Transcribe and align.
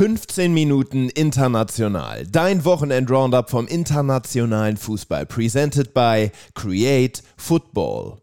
15 0.00 0.54
Minuten 0.54 1.10
international. 1.10 2.26
Dein 2.26 2.64
Wochenend-Roundup 2.64 3.50
vom 3.50 3.66
internationalen 3.66 4.78
Fußball. 4.78 5.26
Presented 5.26 5.92
by 5.92 6.30
Create 6.54 7.22
Football. 7.36 8.22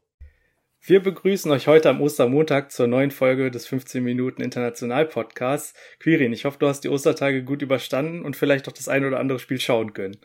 Wir 0.81 1.03
begrüßen 1.03 1.51
euch 1.51 1.67
heute 1.67 1.91
am 1.91 2.01
Ostermontag 2.01 2.71
zur 2.71 2.87
neuen 2.87 3.11
Folge 3.11 3.51
des 3.51 3.67
15 3.67 4.03
Minuten 4.03 4.41
International 4.41 5.05
Podcasts. 5.05 5.75
Quirin, 5.99 6.33
ich 6.33 6.45
hoffe, 6.45 6.57
du 6.57 6.67
hast 6.67 6.83
die 6.83 6.89
Ostertage 6.89 7.43
gut 7.43 7.61
überstanden 7.61 8.25
und 8.25 8.35
vielleicht 8.35 8.67
auch 8.67 8.73
das 8.73 8.87
ein 8.87 9.05
oder 9.05 9.19
andere 9.19 9.37
Spiel 9.37 9.59
schauen 9.59 9.93
können. 9.93 10.17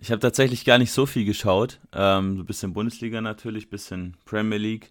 Ich 0.00 0.10
habe 0.10 0.18
tatsächlich 0.18 0.64
gar 0.64 0.78
nicht 0.78 0.90
so 0.90 1.06
viel 1.06 1.26
geschaut. 1.26 1.78
Ähm, 1.94 2.38
so 2.38 2.42
ein 2.42 2.46
bisschen 2.46 2.72
Bundesliga 2.72 3.20
natürlich, 3.20 3.70
bisschen 3.70 4.16
Premier 4.24 4.58
League. 4.58 4.88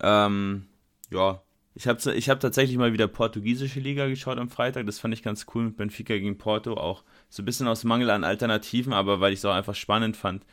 Ähm, 0.00 0.68
ja, 1.10 1.42
ich 1.74 1.86
habe 1.86 2.14
ich 2.14 2.28
hab 2.28 2.40
tatsächlich 2.40 2.76
mal 2.76 2.92
wieder 2.92 3.06
portugiesische 3.06 3.80
Liga 3.80 4.08
geschaut 4.08 4.38
am 4.38 4.48
Freitag. 4.48 4.86
Das 4.86 4.98
fand 4.98 5.14
ich 5.14 5.22
ganz 5.22 5.46
cool 5.54 5.64
mit 5.64 5.76
Benfica 5.76 6.14
gegen 6.14 6.36
Porto. 6.36 6.74
Auch 6.74 7.04
so 7.28 7.42
ein 7.42 7.46
bisschen 7.46 7.68
aus 7.68 7.84
Mangel 7.84 8.10
an 8.10 8.24
Alternativen, 8.24 8.92
aber 8.92 9.20
weil 9.20 9.32
ich 9.32 9.38
es 9.38 9.44
auch 9.44 9.54
einfach 9.54 9.74
spannend 9.74 10.16
fand, 10.16 10.44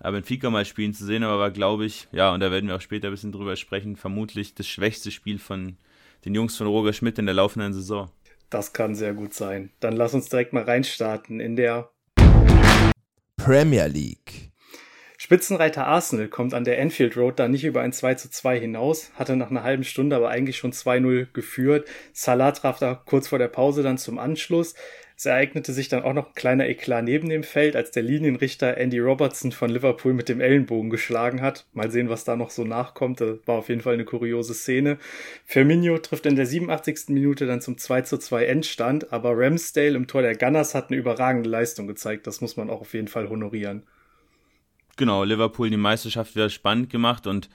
äh, 0.00 0.10
Benfica 0.10 0.48
mal 0.50 0.64
spielen 0.64 0.94
zu 0.94 1.04
sehen. 1.04 1.22
Aber 1.22 1.38
war, 1.38 1.50
glaube 1.50 1.84
ich, 1.84 2.08
ja, 2.12 2.32
und 2.32 2.40
da 2.40 2.50
werden 2.50 2.68
wir 2.68 2.76
auch 2.76 2.80
später 2.80 3.08
ein 3.08 3.12
bisschen 3.12 3.32
drüber 3.32 3.56
sprechen, 3.56 3.96
vermutlich 3.96 4.54
das 4.54 4.66
schwächste 4.66 5.10
Spiel 5.10 5.38
von 5.38 5.76
den 6.24 6.34
Jungs 6.34 6.56
von 6.56 6.66
Roger 6.66 6.94
Schmidt 6.94 7.18
in 7.18 7.26
der 7.26 7.34
laufenden 7.34 7.74
Saison. 7.74 8.10
Das 8.48 8.72
kann 8.72 8.94
sehr 8.94 9.12
gut 9.12 9.34
sein. 9.34 9.70
Dann 9.80 9.96
lass 9.96 10.14
uns 10.14 10.28
direkt 10.28 10.52
mal 10.54 10.62
reinstarten 10.62 11.40
in 11.40 11.56
der 11.56 11.90
Premier 13.36 13.86
League. 13.86 14.53
Spitzenreiter 15.24 15.86
Arsenal 15.86 16.28
kommt 16.28 16.52
an 16.52 16.64
der 16.64 16.78
Enfield 16.78 17.16
Road 17.16 17.38
da 17.38 17.48
nicht 17.48 17.64
über 17.64 17.80
ein 17.80 17.94
2 17.94 18.12
zu 18.16 18.28
2 18.28 18.60
hinaus, 18.60 19.10
hatte 19.14 19.36
nach 19.36 19.50
einer 19.50 19.62
halben 19.62 19.82
Stunde 19.82 20.16
aber 20.16 20.28
eigentlich 20.28 20.58
schon 20.58 20.74
2-0 20.74 21.28
geführt. 21.32 21.88
Salah 22.12 22.52
traf 22.52 22.78
da 22.78 23.00
kurz 23.06 23.28
vor 23.28 23.38
der 23.38 23.48
Pause 23.48 23.82
dann 23.82 23.96
zum 23.96 24.18
Anschluss. 24.18 24.74
Es 25.16 25.24
ereignete 25.24 25.72
sich 25.72 25.88
dann 25.88 26.02
auch 26.02 26.12
noch 26.12 26.26
ein 26.26 26.34
kleiner 26.34 26.68
Eklat 26.68 27.04
neben 27.04 27.30
dem 27.30 27.42
Feld, 27.42 27.74
als 27.74 27.90
der 27.90 28.02
Linienrichter 28.02 28.76
Andy 28.76 28.98
Robertson 28.98 29.50
von 29.50 29.70
Liverpool 29.70 30.12
mit 30.12 30.28
dem 30.28 30.42
Ellenbogen 30.42 30.90
geschlagen 30.90 31.40
hat. 31.40 31.64
Mal 31.72 31.90
sehen, 31.90 32.10
was 32.10 32.24
da 32.24 32.36
noch 32.36 32.50
so 32.50 32.64
nachkommt. 32.64 33.22
Das 33.22 33.38
war 33.46 33.56
auf 33.56 33.70
jeden 33.70 33.80
Fall 33.80 33.94
eine 33.94 34.04
kuriose 34.04 34.52
Szene. 34.52 34.98
Firmino 35.46 35.96
trifft 35.96 36.26
in 36.26 36.36
der 36.36 36.44
87. 36.44 37.08
Minute 37.08 37.46
dann 37.46 37.62
zum 37.62 37.78
2 37.78 38.02
zu 38.02 38.18
2 38.18 38.44
Endstand, 38.44 39.10
aber 39.10 39.32
Ramsdale 39.34 39.96
im 39.96 40.06
Tor 40.06 40.20
der 40.20 40.36
Gunners 40.36 40.74
hat 40.74 40.90
eine 40.90 40.98
überragende 40.98 41.48
Leistung 41.48 41.86
gezeigt. 41.86 42.26
Das 42.26 42.42
muss 42.42 42.58
man 42.58 42.68
auch 42.68 42.82
auf 42.82 42.92
jeden 42.92 43.08
Fall 43.08 43.30
honorieren 43.30 43.84
genau, 44.96 45.24
Liverpool 45.24 45.70
die 45.70 45.76
Meisterschaft 45.76 46.34
wieder 46.34 46.50
spannend 46.50 46.90
gemacht 46.90 47.26
und 47.26 47.48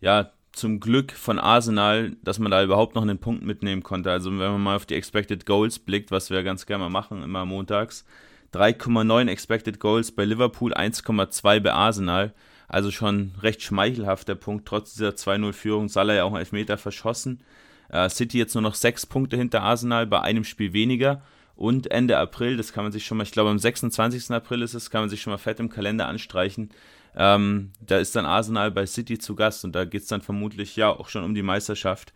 ja, 0.00 0.30
zum 0.52 0.80
Glück 0.80 1.12
von 1.12 1.38
Arsenal, 1.38 2.16
dass 2.22 2.38
man 2.38 2.50
da 2.50 2.62
überhaupt 2.62 2.94
noch 2.94 3.02
einen 3.02 3.18
Punkt 3.18 3.44
mitnehmen 3.44 3.82
konnte. 3.82 4.10
Also 4.10 4.30
wenn 4.30 4.38
man 4.38 4.62
mal 4.62 4.76
auf 4.76 4.86
die 4.86 4.94
Expected 4.94 5.46
Goals 5.46 5.78
blickt, 5.78 6.10
was 6.10 6.30
wir 6.30 6.42
ganz 6.42 6.66
gerne 6.66 6.84
mal 6.84 6.90
machen, 6.90 7.22
immer 7.22 7.44
montags, 7.44 8.04
3,9 8.52 9.28
Expected 9.28 9.80
Goals 9.80 10.12
bei 10.12 10.24
Liverpool, 10.24 10.72
1,2 10.72 11.60
bei 11.60 11.72
Arsenal. 11.72 12.32
Also 12.68 12.90
schon 12.90 13.32
recht 13.42 13.62
schmeichelhaft 13.62 14.28
der 14.28 14.36
Punkt, 14.36 14.66
trotz 14.66 14.94
dieser 14.94 15.10
2-0-Führung. 15.10 15.88
Salah 15.88 16.14
ja 16.14 16.24
auch 16.24 16.28
einen 16.28 16.38
Elfmeter 16.38 16.78
verschossen. 16.78 17.40
Äh, 17.88 18.08
City 18.08 18.38
jetzt 18.38 18.54
nur 18.54 18.62
noch 18.62 18.74
sechs 18.74 19.06
Punkte 19.06 19.36
hinter 19.36 19.62
Arsenal, 19.62 20.06
bei 20.06 20.20
einem 20.20 20.44
Spiel 20.44 20.72
weniger. 20.72 21.22
Und 21.56 21.90
Ende 21.90 22.18
April, 22.18 22.56
das 22.56 22.72
kann 22.72 22.84
man 22.84 22.92
sich 22.92 23.06
schon 23.06 23.16
mal, 23.16 23.24
ich 23.24 23.32
glaube 23.32 23.50
am 23.50 23.58
26. 23.58 24.30
April 24.30 24.62
ist 24.62 24.74
es, 24.74 24.90
kann 24.90 25.02
man 25.02 25.10
sich 25.10 25.22
schon 25.22 25.32
mal 25.32 25.38
fett 25.38 25.60
im 25.60 25.68
Kalender 25.68 26.08
anstreichen. 26.08 26.70
Ähm, 27.16 27.70
da 27.80 27.98
ist 27.98 28.16
dann 28.16 28.26
Arsenal 28.26 28.72
bei 28.72 28.86
City 28.86 29.18
zu 29.18 29.36
Gast 29.36 29.64
und 29.64 29.74
da 29.74 29.84
geht 29.84 30.02
es 30.02 30.08
dann 30.08 30.20
vermutlich 30.20 30.74
ja 30.74 30.90
auch 30.90 31.08
schon 31.08 31.22
um 31.22 31.34
die 31.34 31.42
Meisterschaft. 31.42 32.12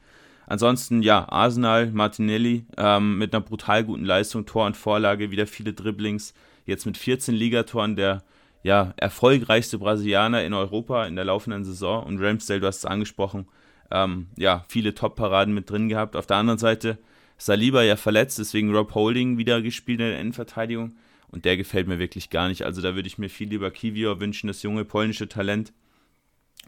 Ansonsten, 0.46 1.02
ja, 1.02 1.28
Arsenal, 1.28 1.90
Martinelli 1.90 2.64
ähm, 2.76 3.18
mit 3.18 3.34
einer 3.34 3.44
brutal 3.44 3.84
guten 3.84 4.04
Leistung, 4.04 4.46
Tor 4.46 4.66
und 4.66 4.76
Vorlage, 4.76 5.30
wieder 5.30 5.46
viele 5.46 5.74
Dribblings. 5.74 6.32
Jetzt 6.64 6.86
mit 6.86 6.96
14 6.96 7.34
Ligatoren 7.34 7.96
der 7.96 8.24
ja, 8.62 8.94
erfolgreichste 8.96 9.78
Brasilianer 9.78 10.44
in 10.44 10.54
Europa 10.54 11.06
in 11.06 11.16
der 11.16 11.26
laufenden 11.26 11.64
Saison. 11.64 12.02
Und 12.04 12.20
Ramsdale, 12.20 12.60
du 12.60 12.66
hast 12.66 12.78
es 12.78 12.84
angesprochen, 12.86 13.46
ähm, 13.90 14.28
ja, 14.36 14.64
viele 14.68 14.94
Top-Paraden 14.94 15.54
mit 15.54 15.70
drin 15.70 15.88
gehabt. 15.88 16.16
Auf 16.16 16.26
der 16.26 16.38
anderen 16.38 16.58
Seite 16.58 16.98
Saliba 17.38 17.82
ja 17.82 17.96
verletzt, 17.96 18.38
deswegen 18.38 18.74
Rob 18.74 18.94
Holding 18.94 19.38
wieder 19.38 19.62
gespielt 19.62 20.00
in 20.00 20.08
der 20.08 20.20
Innenverteidigung. 20.20 20.96
Und 21.30 21.44
der 21.44 21.56
gefällt 21.56 21.86
mir 21.86 21.98
wirklich 21.98 22.30
gar 22.30 22.48
nicht. 22.48 22.64
Also 22.64 22.80
da 22.80 22.94
würde 22.94 23.06
ich 23.06 23.18
mir 23.18 23.28
viel 23.28 23.48
lieber 23.48 23.70
Kiwior 23.70 24.20
wünschen, 24.20 24.48
das 24.48 24.62
junge 24.62 24.84
polnische 24.84 25.28
Talent. 25.28 25.72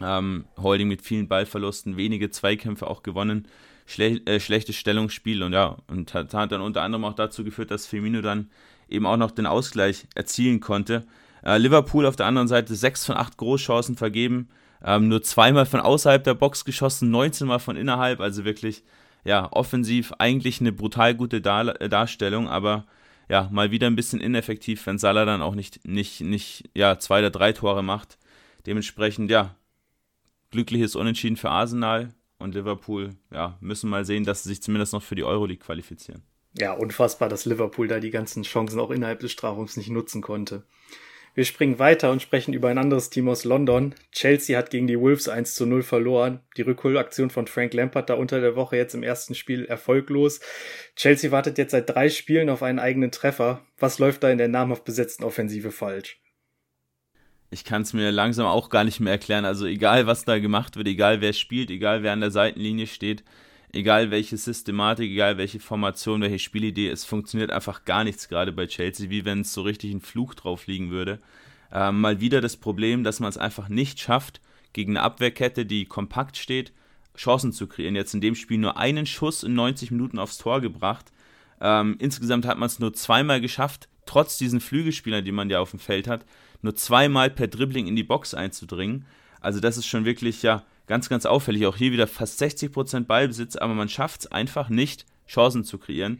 Ähm, 0.00 0.44
Holding 0.56 0.88
mit 0.88 1.02
vielen 1.02 1.28
Ballverlusten, 1.28 1.96
wenige 1.96 2.30
Zweikämpfe 2.30 2.86
auch 2.86 3.02
gewonnen, 3.02 3.48
Schle 3.86 4.24
äh, 4.24 4.38
schlechtes 4.38 4.76
Stellungsspiel 4.76 5.42
und 5.42 5.52
ja, 5.52 5.76
und 5.88 6.14
hat, 6.14 6.32
hat, 6.32 6.52
dann 6.52 6.60
unter 6.60 6.82
anderem 6.82 7.04
auch 7.04 7.14
dazu 7.14 7.44
geführt, 7.44 7.70
dass 7.70 7.86
Firmino 7.86 8.22
dann 8.22 8.50
eben 8.88 9.04
auch 9.04 9.16
noch 9.16 9.30
den 9.30 9.46
Ausgleich 9.46 10.06
erzielen 10.14 10.60
konnte. 10.60 11.06
Äh, 11.44 11.58
Liverpool 11.58 12.06
auf 12.06 12.16
der 12.16 12.26
anderen 12.26 12.48
Seite 12.48 12.74
6 12.74 13.06
von 13.06 13.16
8 13.16 13.36
Großchancen 13.36 13.96
vergeben, 13.96 14.48
ähm, 14.82 15.08
nur 15.08 15.22
zweimal 15.22 15.66
von 15.66 15.80
außerhalb 15.80 16.22
der 16.22 16.34
Box 16.34 16.64
geschossen, 16.64 17.10
19 17.10 17.46
Mal 17.46 17.58
von 17.58 17.76
innerhalb, 17.76 18.20
also 18.20 18.44
wirklich 18.44 18.84
ja, 19.24 19.50
offensiv 19.52 20.12
eigentlich 20.18 20.60
eine 20.60 20.72
brutal 20.72 21.14
gute 21.14 21.40
Dar 21.40 21.74
Darstellung, 21.74 22.48
aber 22.48 22.86
ja, 23.28 23.48
mal 23.52 23.70
wieder 23.70 23.86
ein 23.86 23.96
bisschen 23.96 24.20
ineffektiv, 24.20 24.84
wenn 24.86 24.98
Salah 24.98 25.24
dann 25.24 25.42
auch 25.42 25.54
nicht, 25.54 25.86
nicht, 25.86 26.20
nicht, 26.20 26.68
ja, 26.74 26.98
zwei 26.98 27.20
oder 27.20 27.30
drei 27.30 27.52
Tore 27.52 27.82
macht. 27.82 28.18
Dementsprechend, 28.66 29.30
ja, 29.30 29.54
glückliches 30.50 30.96
Unentschieden 30.96 31.36
für 31.36 31.50
Arsenal 31.50 32.12
und 32.38 32.54
Liverpool, 32.54 33.10
ja, 33.30 33.56
müssen 33.60 33.88
mal 33.88 34.04
sehen, 34.04 34.24
dass 34.24 34.42
sie 34.42 34.48
sich 34.48 34.62
zumindest 34.62 34.92
noch 34.92 35.02
für 35.02 35.14
die 35.14 35.24
Euroleague 35.24 35.64
qualifizieren. 35.64 36.22
Ja, 36.58 36.72
unfassbar, 36.72 37.28
dass 37.28 37.44
Liverpool 37.44 37.86
da 37.86 38.00
die 38.00 38.10
ganzen 38.10 38.42
Chancen 38.42 38.80
auch 38.80 38.90
innerhalb 38.90 39.20
des 39.20 39.30
Strafraums 39.30 39.76
nicht 39.76 39.90
nutzen 39.90 40.20
konnte. 40.20 40.64
Wir 41.34 41.44
springen 41.44 41.78
weiter 41.78 42.10
und 42.10 42.22
sprechen 42.22 42.54
über 42.54 42.68
ein 42.68 42.78
anderes 42.78 43.08
Team 43.08 43.28
aus 43.28 43.44
London. 43.44 43.94
Chelsea 44.10 44.58
hat 44.58 44.70
gegen 44.70 44.88
die 44.88 44.98
Wolves 44.98 45.28
1 45.28 45.54
zu 45.54 45.64
0 45.64 45.82
verloren. 45.82 46.40
Die 46.56 46.62
Rückholaktion 46.62 47.30
von 47.30 47.46
Frank 47.46 47.72
Lampard 47.72 48.10
da 48.10 48.14
unter 48.14 48.40
der 48.40 48.56
Woche 48.56 48.76
jetzt 48.76 48.94
im 48.94 49.02
ersten 49.04 49.34
Spiel 49.34 49.64
erfolglos. 49.64 50.40
Chelsea 50.96 51.30
wartet 51.30 51.56
jetzt 51.58 51.70
seit 51.70 51.88
drei 51.88 52.08
Spielen 52.08 52.50
auf 52.50 52.62
einen 52.62 52.80
eigenen 52.80 53.12
Treffer. 53.12 53.64
Was 53.78 53.98
läuft 53.98 54.24
da 54.24 54.30
in 54.30 54.38
der 54.38 54.48
namhaft 54.48 54.84
besetzten 54.84 55.24
Offensive 55.24 55.70
falsch? 55.70 56.20
Ich 57.52 57.64
kann 57.64 57.82
es 57.82 57.92
mir 57.92 58.10
langsam 58.10 58.46
auch 58.46 58.68
gar 58.68 58.84
nicht 58.84 59.00
mehr 59.00 59.12
erklären. 59.12 59.44
Also 59.44 59.66
egal, 59.66 60.06
was 60.06 60.24
da 60.24 60.38
gemacht 60.38 60.76
wird, 60.76 60.88
egal 60.88 61.20
wer 61.20 61.32
spielt, 61.32 61.70
egal 61.70 62.02
wer 62.02 62.12
an 62.12 62.20
der 62.20 62.30
Seitenlinie 62.30 62.86
steht, 62.86 63.24
egal 63.72 64.10
welche 64.10 64.36
Systematik, 64.36 65.10
egal 65.10 65.38
welche 65.38 65.60
Formation, 65.60 66.20
welche 66.20 66.38
Spielidee, 66.38 66.88
es 66.88 67.04
funktioniert 67.04 67.50
einfach 67.50 67.84
gar 67.84 68.04
nichts 68.04 68.28
gerade 68.28 68.52
bei 68.52 68.66
Chelsea, 68.66 69.10
wie 69.10 69.24
wenn 69.24 69.40
es 69.40 69.52
so 69.52 69.62
richtig 69.62 69.92
ein 69.92 70.00
Fluch 70.00 70.34
drauf 70.34 70.66
liegen 70.66 70.90
würde. 70.90 71.20
Ähm, 71.72 72.00
mal 72.00 72.20
wieder 72.20 72.40
das 72.40 72.56
Problem, 72.56 73.04
dass 73.04 73.20
man 73.20 73.28
es 73.28 73.38
einfach 73.38 73.68
nicht 73.68 74.00
schafft, 74.00 74.40
gegen 74.72 74.96
eine 74.96 75.02
Abwehrkette, 75.02 75.66
die 75.66 75.84
kompakt 75.84 76.36
steht, 76.36 76.72
Chancen 77.16 77.52
zu 77.52 77.66
kreieren. 77.66 77.96
Jetzt 77.96 78.14
in 78.14 78.20
dem 78.20 78.34
Spiel 78.34 78.58
nur 78.58 78.76
einen 78.76 79.06
Schuss 79.06 79.42
in 79.42 79.54
90 79.54 79.90
Minuten 79.90 80.18
aufs 80.18 80.38
Tor 80.38 80.60
gebracht. 80.60 81.06
Ähm, 81.60 81.96
insgesamt 81.98 82.46
hat 82.46 82.58
man 82.58 82.66
es 82.66 82.78
nur 82.78 82.92
zweimal 82.94 83.40
geschafft, 83.40 83.88
trotz 84.06 84.38
diesen 84.38 84.60
Flügelspielern, 84.60 85.24
die 85.24 85.32
man 85.32 85.50
ja 85.50 85.60
auf 85.60 85.70
dem 85.70 85.80
Feld 85.80 86.08
hat, 86.08 86.24
nur 86.62 86.74
zweimal 86.74 87.30
per 87.30 87.48
Dribbling 87.48 87.86
in 87.86 87.96
die 87.96 88.02
Box 88.02 88.34
einzudringen. 88.34 89.06
Also 89.40 89.60
das 89.60 89.76
ist 89.76 89.86
schon 89.86 90.04
wirklich 90.04 90.42
ja 90.42 90.64
Ganz, 90.90 91.08
ganz 91.08 91.24
auffällig. 91.24 91.66
Auch 91.66 91.76
hier 91.76 91.92
wieder 91.92 92.08
fast 92.08 92.42
60% 92.42 93.04
Ballbesitz, 93.04 93.54
aber 93.54 93.74
man 93.74 93.88
schafft 93.88 94.22
es 94.22 94.32
einfach 94.32 94.70
nicht, 94.70 95.06
Chancen 95.28 95.62
zu 95.62 95.78
kreieren. 95.78 96.18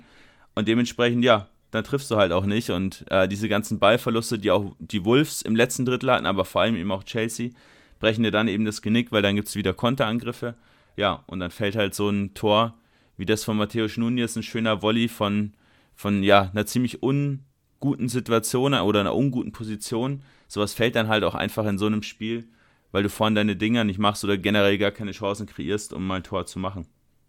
Und 0.54 0.68
dementsprechend, 0.68 1.24
ja, 1.24 1.48
dann 1.72 1.82
triffst 1.82 2.08
du 2.08 2.14
halt 2.14 2.30
auch 2.30 2.44
nicht. 2.46 2.70
Und 2.70 3.04
äh, 3.10 3.26
diese 3.26 3.48
ganzen 3.48 3.80
Ballverluste, 3.80 4.38
die 4.38 4.52
auch 4.52 4.76
die 4.78 5.04
Wolves 5.04 5.42
im 5.42 5.56
letzten 5.56 5.86
Drittel 5.86 6.12
hatten, 6.12 6.24
aber 6.24 6.44
vor 6.44 6.60
allem 6.60 6.76
eben 6.76 6.92
auch 6.92 7.02
Chelsea, 7.02 7.50
brechen 7.98 8.22
dir 8.22 8.30
dann 8.30 8.46
eben 8.46 8.64
das 8.64 8.80
Genick, 8.80 9.10
weil 9.10 9.22
dann 9.22 9.34
gibt 9.34 9.48
es 9.48 9.56
wieder 9.56 9.74
Konterangriffe. 9.74 10.54
Ja, 10.96 11.24
und 11.26 11.40
dann 11.40 11.50
fällt 11.50 11.74
halt 11.74 11.96
so 11.96 12.08
ein 12.08 12.34
Tor 12.34 12.74
wie 13.16 13.26
das 13.26 13.42
von 13.42 13.56
Matthäus 13.56 13.96
Nunez, 13.96 14.36
ein 14.36 14.44
schöner 14.44 14.82
Volley 14.82 15.08
von, 15.08 15.52
von 15.96 16.22
ja, 16.22 16.48
einer 16.52 16.66
ziemlich 16.66 17.02
unguten 17.02 18.08
Situation 18.08 18.74
oder 18.74 19.00
einer 19.00 19.16
unguten 19.16 19.50
Position. 19.50 20.22
Sowas 20.46 20.74
fällt 20.74 20.94
dann 20.94 21.08
halt 21.08 21.24
auch 21.24 21.34
einfach 21.34 21.66
in 21.66 21.76
so 21.76 21.86
einem 21.86 22.04
Spiel 22.04 22.46
weil 22.92 23.02
du 23.02 23.08
vorhin 23.08 23.34
deine 23.34 23.56
Dinger 23.56 23.84
nicht 23.84 23.98
machst 23.98 24.24
oder 24.24 24.38
generell 24.38 24.78
gar 24.78 24.90
keine 24.90 25.12
Chancen 25.12 25.46
kreierst, 25.46 25.92
um 25.92 26.06
mal 26.06 26.16
ein 26.16 26.22
Tor 26.22 26.46
zu 26.46 26.58
machen. 26.58 26.86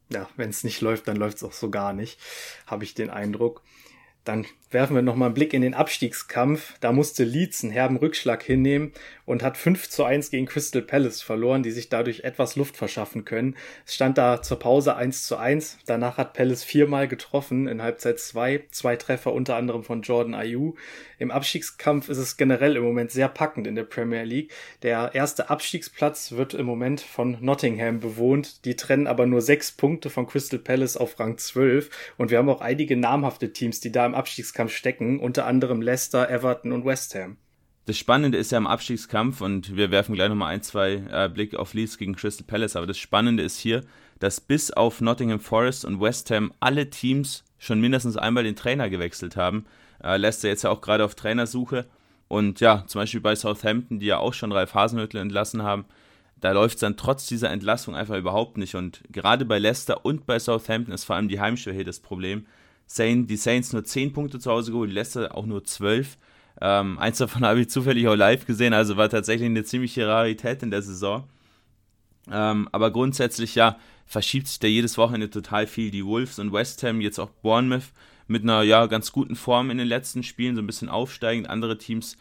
Ja, 0.09 0.27
wenn 0.35 0.49
es 0.49 0.63
nicht 0.63 0.81
läuft, 0.81 1.07
dann 1.07 1.15
läuft 1.15 1.37
es 1.37 1.43
auch 1.43 1.53
so 1.53 1.69
gar 1.69 1.93
nicht, 1.93 2.19
habe 2.67 2.83
ich 2.83 2.93
den 2.93 3.09
Eindruck. 3.09 3.61
Dann 4.23 4.45
werfen 4.71 4.95
wir 4.95 5.01
nochmal 5.01 5.27
einen 5.27 5.35
Blick 5.35 5.53
in 5.53 5.61
den 5.61 5.73
Abstiegskampf. 5.73 6.73
Da 6.79 6.91
musste 6.91 7.23
Leeds 7.23 7.63
einen 7.63 7.71
herben 7.71 7.97
Rückschlag 7.97 8.43
hinnehmen 8.43 8.91
und 9.25 9.43
hat 9.43 9.57
5 9.57 9.89
zu 9.89 10.03
1 10.03 10.31
gegen 10.31 10.45
Crystal 10.45 10.81
Palace 10.81 11.21
verloren, 11.21 11.63
die 11.63 11.71
sich 11.71 11.89
dadurch 11.89 12.21
etwas 12.21 12.55
Luft 12.55 12.77
verschaffen 12.77 13.25
können. 13.25 13.55
Es 13.85 13.95
stand 13.95 14.17
da 14.17 14.41
zur 14.41 14.59
Pause 14.59 14.95
1 14.95 15.25
zu 15.25 15.37
1. 15.37 15.79
Danach 15.85 16.17
hat 16.17 16.33
Palace 16.33 16.63
viermal 16.63 17.07
getroffen 17.07 17.67
in 17.67 17.81
Halbzeit 17.81 18.19
2. 18.19 18.65
Zwei 18.71 18.95
Treffer 18.95 19.33
unter 19.33 19.55
anderem 19.55 19.83
von 19.83 20.01
Jordan 20.01 20.35
Ayew. 20.35 20.73
Im 21.17 21.31
Abstiegskampf 21.31 22.09
ist 22.09 22.17
es 22.17 22.37
generell 22.37 22.75
im 22.75 22.83
Moment 22.83 23.11
sehr 23.11 23.27
packend 23.27 23.67
in 23.67 23.75
der 23.75 23.83
Premier 23.83 24.23
League. 24.23 24.51
Der 24.81 25.11
erste 25.13 25.49
Abstiegsplatz 25.49 26.31
wird 26.31 26.53
im 26.53 26.65
Moment 26.65 27.01
von 27.01 27.37
Nottingham 27.41 27.99
bewohnt. 27.99 28.65
Die 28.65 28.75
trennen 28.75 29.07
aber 29.07 29.27
nur 29.27 29.41
sechs 29.41 29.71
Punkte 29.71 30.09
von 30.09 30.27
Crystal 30.27 30.59
Palace 30.59 30.97
auf 30.97 31.19
Rang 31.19 31.37
12. 31.37 31.89
Und 32.17 32.31
wir 32.31 32.37
haben 32.37 32.49
auch 32.49 32.61
einige 32.61 32.97
namhafte 32.97 33.53
Teams, 33.53 33.79
die 33.79 33.91
da 33.91 34.05
im 34.05 34.15
Abstiegskampf 34.15 34.60
stecken, 34.69 35.19
unter 35.19 35.45
anderem 35.45 35.81
Leicester, 35.81 36.29
Everton 36.29 36.71
und 36.71 36.85
West 36.85 37.15
Ham 37.15 37.37
das 37.85 37.97
Spannende 37.97 38.37
ist 38.37 38.51
ja 38.51 38.57
im 38.57 38.67
Abstiegskampf 38.67 39.41
und 39.41 39.75
wir 39.75 39.91
werfen 39.91 40.13
gleich 40.15 40.29
nochmal 40.29 40.53
ein, 40.53 40.61
zwei 40.61 41.03
äh, 41.11 41.29
Blicke 41.29 41.57
auf 41.59 41.73
Leeds 41.73 41.97
gegen 41.97 42.15
Crystal 42.15 42.45
Palace, 42.45 42.75
aber 42.75 42.87
das 42.87 42.97
Spannende 42.97 43.43
ist 43.43 43.57
hier, 43.57 43.81
dass 44.19 44.39
bis 44.39 44.71
auf 44.71 45.01
Nottingham 45.01 45.39
Forest 45.39 45.85
und 45.85 45.99
West 45.99 46.29
Ham 46.31 46.53
alle 46.59 46.89
Teams 46.89 47.43
schon 47.57 47.81
mindestens 47.81 48.17
einmal 48.17 48.43
den 48.43 48.55
Trainer 48.55 48.89
gewechselt 48.89 49.35
haben. 49.35 49.65
Äh, 50.03 50.17
Leicester 50.17 50.47
jetzt 50.47 50.63
ja 50.63 50.69
auch 50.69 50.81
gerade 50.81 51.03
auf 51.03 51.15
Trainersuche 51.15 51.87
und 52.27 52.59
ja, 52.59 52.83
zum 52.85 53.01
Beispiel 53.01 53.19
bei 53.19 53.35
Southampton, 53.35 53.99
die 53.99 54.05
ja 54.05 54.19
auch 54.19 54.33
schon 54.33 54.51
Ralf 54.51 54.75
Hasenhüttl 54.75 55.17
entlassen 55.17 55.63
haben, 55.63 55.85
da 56.39 56.51
läuft 56.51 56.75
es 56.75 56.81
dann 56.81 56.97
trotz 56.97 57.27
dieser 57.27 57.49
Entlassung 57.49 57.95
einfach 57.95 58.15
überhaupt 58.15 58.57
nicht 58.57 58.75
und 58.75 59.01
gerade 59.11 59.43
bei 59.43 59.57
Leicester 59.57 60.05
und 60.05 60.27
bei 60.27 60.37
Southampton 60.37 60.93
ist 60.93 61.03
vor 61.03 61.15
allem 61.15 61.27
die 61.27 61.39
Heimschwäche 61.39 61.83
das 61.83 61.99
Problem. 61.99 62.45
Die 62.97 63.37
Saints 63.37 63.73
nur 63.73 63.83
10 63.83 64.13
Punkte 64.13 64.39
zu 64.39 64.51
Hause 64.51 64.71
geholt, 64.71 64.91
Leicester 64.91 65.35
auch 65.35 65.45
nur 65.45 65.63
12 65.63 66.17
ähm, 66.61 66.99
eins 66.99 67.17
davon 67.17 67.43
habe 67.45 67.61
ich 67.61 67.69
zufällig 67.69 68.07
auch 68.07 68.15
live 68.15 68.45
gesehen, 68.45 68.73
also 68.73 68.95
war 68.95 69.09
tatsächlich 69.09 69.47
eine 69.47 69.63
ziemliche 69.63 70.07
Rarität 70.07 70.63
in 70.63 70.71
der 70.71 70.81
Saison. 70.81 71.27
Ähm, 72.31 72.69
aber 72.71 72.91
grundsätzlich 72.91 73.55
ja, 73.55 73.77
verschiebt 74.05 74.47
sich 74.47 74.59
da 74.59 74.67
jedes 74.67 74.97
Wochenende 74.97 75.29
total 75.29 75.65
viel. 75.65 75.89
Die 75.89 76.05
Wolves 76.05 76.37
und 76.37 76.53
West 76.53 76.83
Ham, 76.83 77.01
jetzt 77.01 77.19
auch 77.19 77.31
Bournemouth 77.41 77.91
mit 78.27 78.43
einer 78.43 78.61
ja 78.61 78.85
ganz 78.85 79.11
guten 79.11 79.35
Form 79.35 79.71
in 79.71 79.79
den 79.79 79.87
letzten 79.87 80.23
Spielen, 80.23 80.55
so 80.55 80.61
ein 80.61 80.67
bisschen 80.67 80.87
aufsteigend. 80.87 81.49
Andere 81.49 81.77
Teams, 81.77 82.15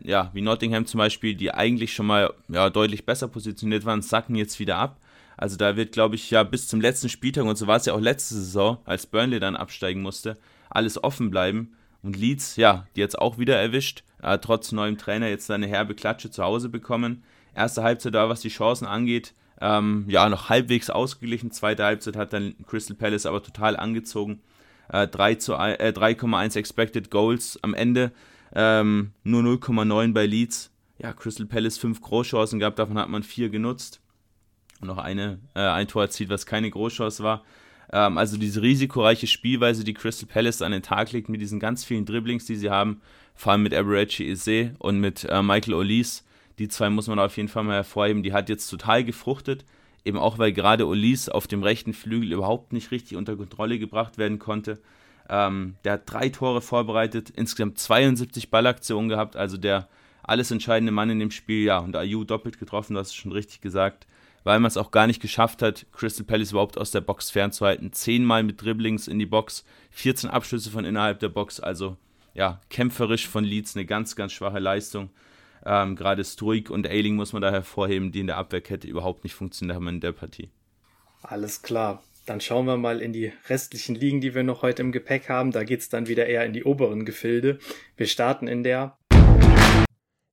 ja, 0.00 0.30
wie 0.32 0.40
Nottingham 0.40 0.86
zum 0.86 0.98
Beispiel, 0.98 1.34
die 1.34 1.52
eigentlich 1.52 1.92
schon 1.92 2.06
mal 2.06 2.32
ja, 2.48 2.70
deutlich 2.70 3.04
besser 3.04 3.26
positioniert 3.26 3.84
waren, 3.84 4.02
sacken 4.02 4.36
jetzt 4.36 4.60
wieder 4.60 4.78
ab. 4.78 5.00
Also 5.40 5.56
da 5.56 5.74
wird, 5.74 5.92
glaube 5.92 6.16
ich, 6.16 6.30
ja 6.30 6.42
bis 6.42 6.68
zum 6.68 6.82
letzten 6.82 7.08
Spieltag, 7.08 7.46
und 7.46 7.56
so 7.56 7.66
war 7.66 7.78
es 7.78 7.86
ja 7.86 7.94
auch 7.94 8.00
letzte 8.00 8.34
Saison, 8.34 8.76
als 8.84 9.06
Burnley 9.06 9.40
dann 9.40 9.56
absteigen 9.56 10.02
musste, 10.02 10.36
alles 10.68 11.02
offen 11.02 11.30
bleiben. 11.30 11.72
Und 12.02 12.18
Leeds, 12.18 12.56
ja, 12.56 12.86
die 12.94 13.00
jetzt 13.00 13.18
auch 13.18 13.38
wieder 13.38 13.56
erwischt, 13.56 14.04
äh, 14.22 14.36
trotz 14.36 14.70
neuem 14.70 14.98
Trainer 14.98 15.28
jetzt 15.28 15.50
eine 15.50 15.66
herbe 15.66 15.94
Klatsche 15.94 16.30
zu 16.30 16.44
Hause 16.44 16.68
bekommen. 16.68 17.22
Erste 17.54 17.82
Halbzeit 17.82 18.14
da, 18.14 18.28
was 18.28 18.42
die 18.42 18.50
Chancen 18.50 18.86
angeht, 18.86 19.32
ähm, 19.62 20.04
ja, 20.08 20.28
noch 20.28 20.50
halbwegs 20.50 20.90
ausgeglichen. 20.90 21.50
Zweite 21.52 21.84
Halbzeit 21.84 22.16
hat 22.16 22.34
dann 22.34 22.54
Crystal 22.66 22.94
Palace 22.94 23.24
aber 23.24 23.42
total 23.42 23.78
angezogen. 23.78 24.42
Äh, 24.92 25.06
3,1 25.06 26.54
äh, 26.54 26.58
Expected 26.58 27.10
Goals 27.10 27.58
am 27.62 27.72
Ende, 27.72 28.12
ähm, 28.54 29.12
nur 29.24 29.42
0,9 29.42 30.12
bei 30.12 30.26
Leeds. 30.26 30.70
Ja, 30.98 31.14
Crystal 31.14 31.46
Palace 31.46 31.78
fünf 31.78 32.02
Großchancen 32.02 32.58
gehabt, 32.58 32.78
davon 32.78 32.98
hat 32.98 33.08
man 33.08 33.22
vier 33.22 33.48
genutzt. 33.48 33.99
Noch 34.80 34.98
eine, 34.98 35.38
äh, 35.54 35.60
ein 35.60 35.88
Tor 35.88 36.02
erzielt, 36.02 36.30
was 36.30 36.46
keine 36.46 36.70
Großchance 36.70 37.22
war. 37.22 37.44
Ähm, 37.92 38.18
also 38.18 38.36
diese 38.36 38.62
risikoreiche 38.62 39.26
Spielweise, 39.26 39.84
die 39.84 39.94
Crystal 39.94 40.28
Palace 40.28 40.62
an 40.62 40.72
den 40.72 40.82
Tag 40.82 41.12
legt, 41.12 41.28
mit 41.28 41.40
diesen 41.40 41.60
ganz 41.60 41.84
vielen 41.84 42.06
Dribblings, 42.06 42.46
die 42.46 42.56
sie 42.56 42.70
haben, 42.70 43.00
vor 43.34 43.52
allem 43.52 43.62
mit 43.62 43.74
Aberrachi 43.74 44.28
Eze 44.30 44.74
und 44.78 45.00
mit 45.00 45.24
äh, 45.24 45.42
Michael 45.42 45.74
Olise, 45.74 46.22
die 46.58 46.68
zwei 46.68 46.90
muss 46.90 47.08
man 47.08 47.18
auf 47.18 47.36
jeden 47.36 47.48
Fall 47.48 47.64
mal 47.64 47.76
hervorheben, 47.76 48.22
die 48.22 48.32
hat 48.32 48.48
jetzt 48.48 48.68
total 48.68 49.04
gefruchtet, 49.04 49.64
eben 50.04 50.18
auch 50.18 50.38
weil 50.38 50.52
gerade 50.52 50.86
Olise 50.86 51.34
auf 51.34 51.46
dem 51.46 51.62
rechten 51.62 51.94
Flügel 51.94 52.32
überhaupt 52.32 52.72
nicht 52.72 52.90
richtig 52.90 53.16
unter 53.16 53.36
Kontrolle 53.36 53.78
gebracht 53.78 54.18
werden 54.18 54.38
konnte. 54.38 54.78
Ähm, 55.28 55.76
der 55.84 55.94
hat 55.94 56.02
drei 56.06 56.28
Tore 56.28 56.60
vorbereitet, 56.60 57.30
insgesamt 57.30 57.78
72 57.78 58.50
Ballaktionen 58.50 59.08
gehabt, 59.08 59.36
also 59.36 59.56
der 59.56 59.88
alles 60.22 60.50
entscheidende 60.50 60.92
Mann 60.92 61.10
in 61.10 61.18
dem 61.18 61.30
Spiel, 61.30 61.64
ja, 61.64 61.78
und 61.78 61.96
Ayu 61.96 62.24
doppelt 62.24 62.58
getroffen, 62.58 62.96
hast 62.96 63.08
es 63.08 63.14
schon 63.14 63.32
richtig 63.32 63.60
gesagt 63.60 64.06
weil 64.50 64.58
man 64.58 64.66
es 64.66 64.76
auch 64.76 64.90
gar 64.90 65.06
nicht 65.06 65.22
geschafft 65.22 65.62
hat, 65.62 65.86
Crystal 65.92 66.26
Palace 66.26 66.50
überhaupt 66.50 66.76
aus 66.76 66.90
der 66.90 67.02
Box 67.02 67.30
fernzuhalten. 67.30 67.92
Zehnmal 67.92 68.42
mit 68.42 68.60
Dribblings 68.60 69.06
in 69.06 69.20
die 69.20 69.26
Box, 69.26 69.64
14 69.92 70.28
Abschlüsse 70.28 70.72
von 70.72 70.84
innerhalb 70.84 71.20
der 71.20 71.28
Box, 71.28 71.60
also 71.60 71.96
ja, 72.34 72.60
kämpferisch 72.68 73.28
von 73.28 73.44
Leeds 73.44 73.76
eine 73.76 73.86
ganz, 73.86 74.16
ganz 74.16 74.32
schwache 74.32 74.58
Leistung. 74.58 75.10
Ähm, 75.64 75.94
Gerade 75.94 76.24
Struik 76.24 76.68
und 76.68 76.88
Ailing 76.88 77.14
muss 77.14 77.32
man 77.32 77.42
da 77.42 77.52
hervorheben, 77.52 78.10
die 78.10 78.18
in 78.18 78.26
der 78.26 78.38
Abwehrkette 78.38 78.88
überhaupt 78.88 79.22
nicht 79.22 79.34
funktioniert 79.34 79.76
haben 79.76 79.86
in 79.86 80.00
der 80.00 80.10
Partie. 80.10 80.50
Alles 81.22 81.62
klar. 81.62 82.02
Dann 82.26 82.40
schauen 82.40 82.66
wir 82.66 82.76
mal 82.76 83.00
in 83.00 83.12
die 83.12 83.32
restlichen 83.48 83.94
Ligen, 83.94 84.20
die 84.20 84.34
wir 84.34 84.42
noch 84.42 84.62
heute 84.62 84.82
im 84.82 84.90
Gepäck 84.90 85.28
haben. 85.28 85.52
Da 85.52 85.62
geht 85.62 85.78
es 85.78 85.90
dann 85.90 86.08
wieder 86.08 86.26
eher 86.26 86.44
in 86.44 86.54
die 86.54 86.64
oberen 86.64 87.04
Gefilde. 87.04 87.60
Wir 87.96 88.08
starten 88.08 88.48
in 88.48 88.64
der 88.64 88.98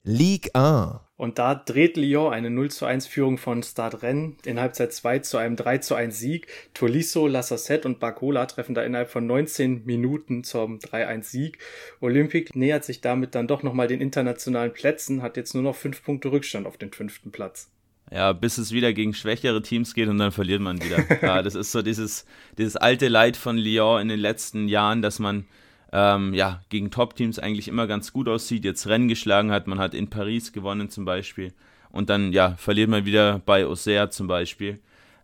Ligue 0.04 0.56
1. 0.56 1.07
Und 1.18 1.40
da 1.40 1.56
dreht 1.56 1.98
Lyon 1.98 2.32
eine 2.32 2.52
0 2.52 2.70
zu 2.70 2.86
1 2.86 3.08
Führung 3.08 3.40
von 3.40 3.64
Stade 3.64 4.04
Rennes 4.04 4.36
in 4.46 4.60
Halbzeit 4.60 4.94
2 4.94 5.20
zu 5.20 5.38
einem 5.38 5.56
3 5.56 5.80
zu 5.80 5.96
1 5.96 6.18
Sieg. 6.18 6.48
Tolisso, 6.76 7.26
Lassassette 7.26 7.88
und 7.88 8.00
Barcola 8.00 8.46
treffen 8.46 8.76
da 8.76 8.84
innerhalb 8.84 9.10
von 9.10 9.26
19 9.26 9.84
Minuten 9.86 10.44
zum 10.44 10.78
3-1 10.78 11.24
Sieg. 11.24 11.58
Olympique 12.02 12.58
nähert 12.58 12.86
sich 12.86 13.02
damit 13.02 13.34
dann 13.34 13.48
doch 13.48 13.64
nochmal 13.64 13.88
den 13.88 14.00
internationalen 14.00 14.72
Plätzen, 14.72 15.24
hat 15.24 15.38
jetzt 15.38 15.56
nur 15.56 15.64
noch 15.64 15.76
5 15.76 16.04
Punkte 16.04 16.32
Rückstand 16.32 16.68
auf 16.68 16.78
den 16.78 16.92
fünften 16.92 17.32
Platz. 17.32 17.72
Ja, 18.12 18.32
bis 18.32 18.60
es 18.60 18.72
wieder 18.72 18.94
gegen 18.94 19.14
schwächere 19.14 19.62
Teams 19.62 19.96
geht 19.96 20.08
und 20.08 20.20
dann 20.20 20.32
verliert 20.32 20.62
man 20.62 20.82
wieder. 20.82 21.04
ja, 21.22 21.42
das 21.42 21.56
ist 21.56 21.72
so 21.72 21.82
dieses, 21.82 22.26
dieses 22.60 22.78
alte 22.78 23.08
Leid 23.08 23.36
von 23.36 23.58
Lyon 23.58 24.02
in 24.02 24.08
den 24.08 24.20
letzten 24.20 24.68
Jahren, 24.68 25.02
dass 25.02 25.18
man 25.18 25.46
ähm, 25.92 26.34
ja, 26.34 26.62
gegen 26.70 26.92
Top-Teams 26.92 27.40
eigentlich 27.40 27.68
immer 27.68 27.88
ganz 27.88 28.14
gut 28.14 28.28
aussieht, 28.28 28.66
jetzt 28.66 28.88
Rennen 28.88 29.08
geschlagen 29.08 29.52
hat, 29.52 29.68
man 29.68 29.80
hat 29.80 29.94
in 29.94 30.10
Paris 30.10 30.52
gewonnen 30.52 30.90
zum 30.90 31.06
Beispiel 31.06 31.54
und 31.90 32.10
dann 32.10 32.34
ja, 32.34 32.56
verliert 32.58 32.90
man 32.90 33.06
wieder 33.06 33.40
bei 33.46 33.66
Auxerre 33.66 34.10
zum 34.10 34.28
Beispiel. 34.28 34.80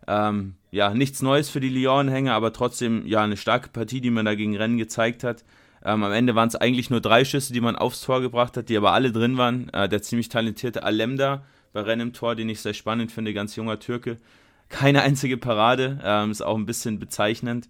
Ähm, 0.06 0.54
ja, 0.70 0.92
nichts 0.92 1.22
Neues 1.22 1.48
für 1.48 1.60
die 1.60 1.68
Lyon-Hänger, 1.68 2.34
aber 2.34 2.52
trotzdem 2.52 3.06
ja 3.06 3.22
eine 3.22 3.36
starke 3.36 3.68
Partie, 3.68 4.00
die 4.00 4.10
man 4.10 4.24
da 4.24 4.34
gegen 4.34 4.56
Rennen 4.56 4.76
gezeigt 4.76 5.24
hat. 5.24 5.44
Ähm, 5.84 6.02
am 6.02 6.12
Ende 6.12 6.34
waren 6.34 6.48
es 6.48 6.56
eigentlich 6.56 6.90
nur 6.90 7.00
drei 7.00 7.24
Schüsse, 7.24 7.52
die 7.52 7.60
man 7.60 7.76
aufs 7.76 8.00
Tor 8.00 8.20
gebracht 8.20 8.56
hat, 8.56 8.68
die 8.68 8.76
aber 8.76 8.92
alle 8.92 9.12
drin 9.12 9.36
waren. 9.36 9.68
Äh, 9.72 9.88
der 9.88 10.02
ziemlich 10.02 10.28
talentierte 10.28 10.82
Alemda 10.82 11.44
bei 11.72 11.82
Rennen 11.82 12.08
im 12.08 12.12
Tor, 12.12 12.34
den 12.34 12.48
ich 12.48 12.60
sehr 12.60 12.74
spannend 12.74 13.12
finde, 13.12 13.34
ganz 13.34 13.56
junger 13.56 13.78
Türke. 13.78 14.18
Keine 14.68 15.02
einzige 15.02 15.36
Parade, 15.36 16.00
ähm, 16.02 16.30
ist 16.30 16.42
auch 16.42 16.56
ein 16.56 16.66
bisschen 16.66 16.98
bezeichnend 16.98 17.68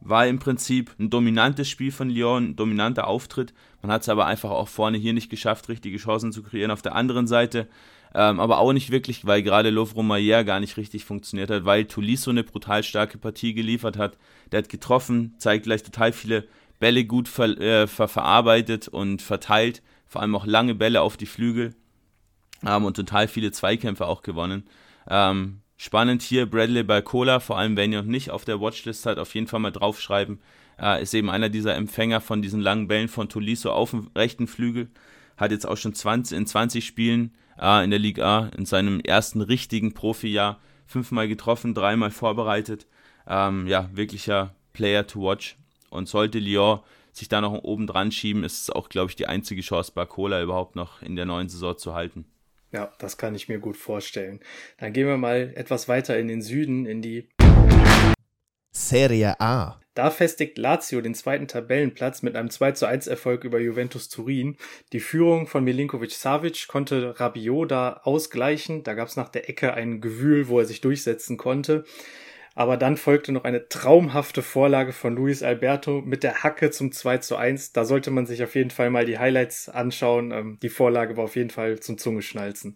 war 0.00 0.26
im 0.26 0.38
Prinzip 0.38 0.90
ein 0.98 1.10
dominantes 1.10 1.68
Spiel 1.68 1.92
von 1.92 2.10
Lyon, 2.10 2.50
ein 2.50 2.56
dominanter 2.56 3.06
Auftritt. 3.06 3.52
Man 3.82 3.92
hat 3.92 4.02
es 4.02 4.08
aber 4.08 4.26
einfach 4.26 4.50
auch 4.50 4.68
vorne 4.68 4.98
hier 4.98 5.12
nicht 5.12 5.30
geschafft, 5.30 5.68
richtige 5.68 5.98
Chancen 5.98 6.32
zu 6.32 6.42
kreieren. 6.42 6.70
Auf 6.70 6.82
der 6.82 6.94
anderen 6.94 7.26
Seite 7.26 7.68
ähm, 8.14 8.40
aber 8.40 8.58
auch 8.58 8.72
nicht 8.72 8.90
wirklich, 8.90 9.24
weil 9.24 9.42
gerade 9.42 9.70
Lovro 9.70 10.02
Mayer 10.02 10.42
gar 10.42 10.58
nicht 10.60 10.76
richtig 10.76 11.04
funktioniert 11.04 11.50
hat, 11.50 11.64
weil 11.64 11.84
Tolisso 11.84 12.30
eine 12.30 12.42
brutal 12.42 12.82
starke 12.82 13.18
Partie 13.18 13.54
geliefert 13.54 13.96
hat. 13.96 14.18
Der 14.50 14.58
hat 14.58 14.68
getroffen, 14.68 15.34
zeigt 15.38 15.64
gleich 15.64 15.82
total 15.82 16.12
viele 16.12 16.48
Bälle 16.80 17.04
gut 17.04 17.28
ver 17.28 17.60
äh, 17.60 17.86
ver 17.86 18.08
verarbeitet 18.08 18.88
und 18.88 19.22
verteilt, 19.22 19.82
vor 20.06 20.22
allem 20.22 20.34
auch 20.34 20.46
lange 20.46 20.74
Bälle 20.74 21.02
auf 21.02 21.16
die 21.16 21.26
Flügel 21.26 21.74
ähm, 22.66 22.84
und 22.84 22.96
total 22.96 23.28
viele 23.28 23.52
Zweikämpfe 23.52 24.06
auch 24.06 24.22
gewonnen. 24.22 24.64
Ähm, 25.08 25.60
Spannend 25.82 26.20
hier 26.20 26.44
Bradley 26.44 26.82
Balcola, 26.82 27.40
vor 27.40 27.56
allem 27.56 27.74
wenn 27.74 27.90
ihr 27.90 28.02
noch 28.02 28.06
nicht 28.10 28.30
auf 28.30 28.44
der 28.44 28.60
Watchlist 28.60 29.00
seid, 29.00 29.18
auf 29.18 29.34
jeden 29.34 29.46
Fall 29.46 29.60
mal 29.60 29.70
draufschreiben. 29.70 30.38
Äh, 30.78 31.02
ist 31.02 31.14
eben 31.14 31.30
einer 31.30 31.48
dieser 31.48 31.74
Empfänger 31.74 32.20
von 32.20 32.42
diesen 32.42 32.60
langen 32.60 32.86
Bällen 32.86 33.08
von 33.08 33.30
Tolisso 33.30 33.72
auf 33.72 33.92
dem 33.92 34.10
rechten 34.14 34.46
Flügel. 34.46 34.90
Hat 35.38 35.52
jetzt 35.52 35.66
auch 35.66 35.78
schon 35.78 35.94
20, 35.94 36.36
in 36.36 36.46
20 36.46 36.84
Spielen 36.84 37.32
äh, 37.58 37.82
in 37.82 37.88
der 37.88 37.98
Liga 37.98 38.40
A 38.40 38.48
in 38.58 38.66
seinem 38.66 39.00
ersten 39.00 39.40
richtigen 39.40 39.94
Profijahr 39.94 40.60
fünfmal 40.84 41.28
getroffen, 41.28 41.72
dreimal 41.72 42.10
vorbereitet. 42.10 42.86
Ähm, 43.26 43.66
ja, 43.66 43.88
wirklicher 43.94 44.54
Player 44.74 45.06
to 45.06 45.22
watch. 45.22 45.56
Und 45.88 46.10
sollte 46.10 46.40
Lyon 46.40 46.80
sich 47.12 47.30
da 47.30 47.40
noch 47.40 47.54
oben 47.54 47.86
dran 47.86 48.12
schieben, 48.12 48.44
ist 48.44 48.64
es 48.64 48.68
auch, 48.68 48.90
glaube 48.90 49.12
ich, 49.12 49.16
die 49.16 49.28
einzige 49.28 49.62
Chance, 49.62 49.92
Barcola 49.94 50.42
überhaupt 50.42 50.76
noch 50.76 51.00
in 51.00 51.16
der 51.16 51.24
neuen 51.24 51.48
Saison 51.48 51.78
zu 51.78 51.94
halten. 51.94 52.26
Ja, 52.72 52.92
das 52.98 53.16
kann 53.16 53.34
ich 53.34 53.48
mir 53.48 53.58
gut 53.58 53.76
vorstellen. 53.76 54.40
Dann 54.78 54.92
gehen 54.92 55.06
wir 55.06 55.16
mal 55.16 55.52
etwas 55.56 55.88
weiter 55.88 56.18
in 56.18 56.28
den 56.28 56.42
Süden, 56.42 56.86
in 56.86 57.02
die 57.02 57.28
Serie 58.72 59.40
A. 59.40 59.80
Da 59.94 60.10
festigt 60.10 60.56
Lazio 60.56 61.00
den 61.00 61.16
zweiten 61.16 61.48
Tabellenplatz 61.48 62.22
mit 62.22 62.36
einem 62.36 62.48
2 62.48 62.72
zu 62.72 62.86
1 62.86 63.08
Erfolg 63.08 63.42
über 63.42 63.58
Juventus 63.58 64.08
Turin. 64.08 64.56
Die 64.92 65.00
Führung 65.00 65.48
von 65.48 65.64
Milinkovic 65.64 66.12
Savic 66.12 66.68
konnte 66.68 67.18
Rabiot 67.18 67.70
da 67.72 68.00
ausgleichen. 68.04 68.84
Da 68.84 68.94
gab 68.94 69.08
es 69.08 69.16
nach 69.16 69.28
der 69.28 69.48
Ecke 69.48 69.74
ein 69.74 70.00
Gewühl, 70.00 70.46
wo 70.46 70.60
er 70.60 70.66
sich 70.66 70.80
durchsetzen 70.80 71.36
konnte. 71.36 71.84
Aber 72.54 72.76
dann 72.76 72.96
folgte 72.96 73.32
noch 73.32 73.44
eine 73.44 73.68
traumhafte 73.68 74.42
Vorlage 74.42 74.92
von 74.92 75.14
Luis 75.14 75.42
Alberto 75.42 76.02
mit 76.02 76.22
der 76.22 76.42
Hacke 76.42 76.70
zum 76.70 76.92
2 76.92 77.18
zu 77.18 77.36
1. 77.36 77.72
Da 77.72 77.84
sollte 77.84 78.10
man 78.10 78.26
sich 78.26 78.42
auf 78.42 78.54
jeden 78.54 78.70
Fall 78.70 78.90
mal 78.90 79.06
die 79.06 79.18
Highlights 79.18 79.68
anschauen. 79.68 80.32
Ähm, 80.32 80.58
die 80.60 80.68
Vorlage 80.68 81.16
war 81.16 81.24
auf 81.24 81.36
jeden 81.36 81.50
Fall 81.50 81.80
zum 81.80 81.96
Zungeschnalzen. 81.96 82.74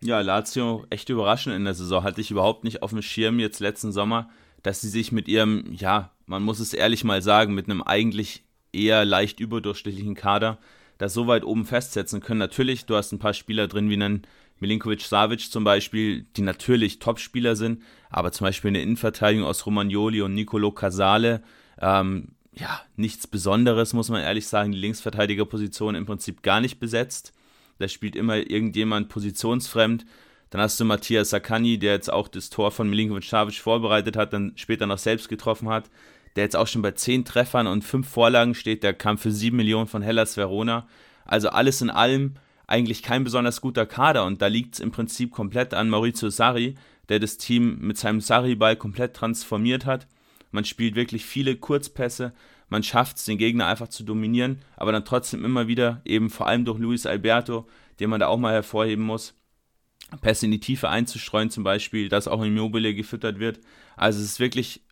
Ja, 0.00 0.20
Lazio 0.20 0.84
echt 0.90 1.08
überraschend 1.08 1.54
in 1.54 1.64
der 1.64 1.74
Saison. 1.74 2.02
Hatte 2.02 2.20
ich 2.20 2.30
überhaupt 2.30 2.64
nicht 2.64 2.82
auf 2.82 2.90
dem 2.90 3.02
Schirm 3.02 3.38
jetzt 3.38 3.60
letzten 3.60 3.92
Sommer, 3.92 4.28
dass 4.62 4.80
sie 4.80 4.88
sich 4.88 5.12
mit 5.12 5.28
ihrem, 5.28 5.64
ja, 5.72 6.10
man 6.26 6.42
muss 6.42 6.60
es 6.60 6.74
ehrlich 6.74 7.04
mal 7.04 7.22
sagen, 7.22 7.54
mit 7.54 7.66
einem 7.66 7.82
eigentlich 7.82 8.44
eher 8.72 9.04
leicht 9.04 9.40
überdurchschnittlichen 9.40 10.14
Kader 10.14 10.58
das 11.02 11.14
so 11.14 11.26
weit 11.26 11.44
oben 11.44 11.64
festsetzen 11.64 12.20
können. 12.20 12.38
Natürlich, 12.38 12.86
du 12.86 12.94
hast 12.94 13.12
ein 13.12 13.18
paar 13.18 13.34
Spieler 13.34 13.66
drin, 13.66 13.90
wie 13.90 13.94
einen 13.94 14.22
Milinkovic 14.62 15.02
Savic 15.02 15.50
zum 15.50 15.64
Beispiel, 15.64 16.24
die 16.36 16.42
natürlich 16.42 17.00
Topspieler 17.00 17.56
sind, 17.56 17.82
aber 18.10 18.32
zum 18.32 18.46
Beispiel 18.46 18.68
eine 18.68 18.80
Innenverteidigung 18.80 19.44
aus 19.46 19.66
Romagnoli 19.66 20.22
und 20.22 20.34
Nicolo 20.34 20.70
Casale, 20.70 21.42
ähm, 21.80 22.28
ja, 22.54 22.80
nichts 22.96 23.26
Besonderes, 23.26 23.92
muss 23.92 24.08
man 24.08 24.22
ehrlich 24.22 24.46
sagen. 24.46 24.72
Die 24.72 24.78
Linksverteidigerposition 24.78 25.94
im 25.94 26.06
Prinzip 26.06 26.42
gar 26.42 26.60
nicht 26.60 26.78
besetzt. 26.78 27.32
Da 27.78 27.88
spielt 27.88 28.14
immer 28.14 28.36
irgendjemand 28.36 29.08
positionsfremd. 29.08 30.04
Dann 30.50 30.60
hast 30.60 30.78
du 30.78 30.84
Matthias 30.84 31.30
Sakani, 31.30 31.78
der 31.78 31.94
jetzt 31.94 32.12
auch 32.12 32.28
das 32.28 32.50
Tor 32.50 32.70
von 32.70 32.88
Milinkovic 32.88 33.24
Savic 33.24 33.56
vorbereitet 33.56 34.16
hat, 34.16 34.32
dann 34.32 34.52
später 34.54 34.86
noch 34.86 34.98
selbst 34.98 35.28
getroffen 35.28 35.70
hat, 35.70 35.90
der 36.36 36.44
jetzt 36.44 36.56
auch 36.56 36.66
schon 36.66 36.82
bei 36.82 36.92
zehn 36.92 37.24
Treffern 37.24 37.66
und 37.66 37.82
fünf 37.82 38.08
Vorlagen 38.08 38.54
steht. 38.54 38.82
Der 38.82 38.92
kam 38.92 39.18
für 39.18 39.32
sieben 39.32 39.56
Millionen 39.56 39.88
von 39.88 40.02
Hellas 40.02 40.36
Verona. 40.36 40.86
Also 41.24 41.48
alles 41.48 41.80
in 41.80 41.90
allem 41.90 42.34
eigentlich 42.66 43.02
kein 43.02 43.24
besonders 43.24 43.60
guter 43.60 43.86
Kader 43.86 44.24
und 44.24 44.42
da 44.42 44.46
liegt 44.46 44.74
es 44.74 44.80
im 44.80 44.90
Prinzip 44.90 45.30
komplett 45.30 45.74
an 45.74 45.88
Maurizio 45.88 46.30
Sarri, 46.30 46.74
der 47.08 47.18
das 47.18 47.36
Team 47.36 47.78
mit 47.80 47.98
seinem 47.98 48.20
Sarri-Ball 48.20 48.76
komplett 48.76 49.14
transformiert 49.14 49.86
hat. 49.86 50.06
Man 50.50 50.64
spielt 50.64 50.94
wirklich 50.94 51.24
viele 51.24 51.56
Kurzpässe, 51.56 52.32
man 52.68 52.82
schafft 52.82 53.18
es, 53.18 53.24
den 53.24 53.38
Gegner 53.38 53.66
einfach 53.66 53.88
zu 53.88 54.02
dominieren, 54.04 54.60
aber 54.76 54.92
dann 54.92 55.04
trotzdem 55.04 55.44
immer 55.44 55.68
wieder, 55.68 56.00
eben 56.04 56.30
vor 56.30 56.46
allem 56.46 56.64
durch 56.64 56.78
Luis 56.78 57.06
Alberto, 57.06 57.66
den 58.00 58.10
man 58.10 58.20
da 58.20 58.28
auch 58.28 58.38
mal 58.38 58.52
hervorheben 58.52 59.04
muss, 59.04 59.34
Pässe 60.20 60.46
in 60.46 60.52
die 60.52 60.60
Tiefe 60.60 60.88
einzustreuen 60.88 61.50
zum 61.50 61.64
Beispiel, 61.64 62.08
dass 62.08 62.28
auch 62.28 62.42
Immobile 62.42 62.94
gefüttert 62.94 63.38
wird. 63.38 63.60
Also 63.96 64.20
es 64.20 64.26
ist 64.26 64.40
wirklich 64.40 64.82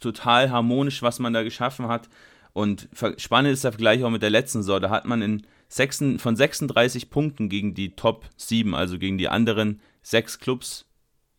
total 0.00 0.50
harmonisch, 0.50 1.02
was 1.02 1.18
man 1.18 1.32
da 1.32 1.42
geschaffen 1.42 1.88
hat. 1.88 2.08
Und 2.52 2.88
spannend 3.16 3.52
ist 3.52 3.64
der 3.64 3.72
Vergleich 3.72 4.02
auch 4.04 4.10
mit 4.10 4.22
der 4.22 4.30
letzten 4.30 4.62
Saison. 4.62 4.80
Da 4.80 4.90
hat 4.90 5.04
man 5.04 5.22
in 5.22 5.46
6, 5.68 6.04
von 6.18 6.36
36 6.36 7.10
Punkten 7.10 7.48
gegen 7.48 7.74
die 7.74 7.96
Top 7.96 8.28
7, 8.36 8.74
also 8.74 8.98
gegen 8.98 9.18
die 9.18 9.28
anderen 9.28 9.80
sechs 10.02 10.38
Clubs, 10.38 10.86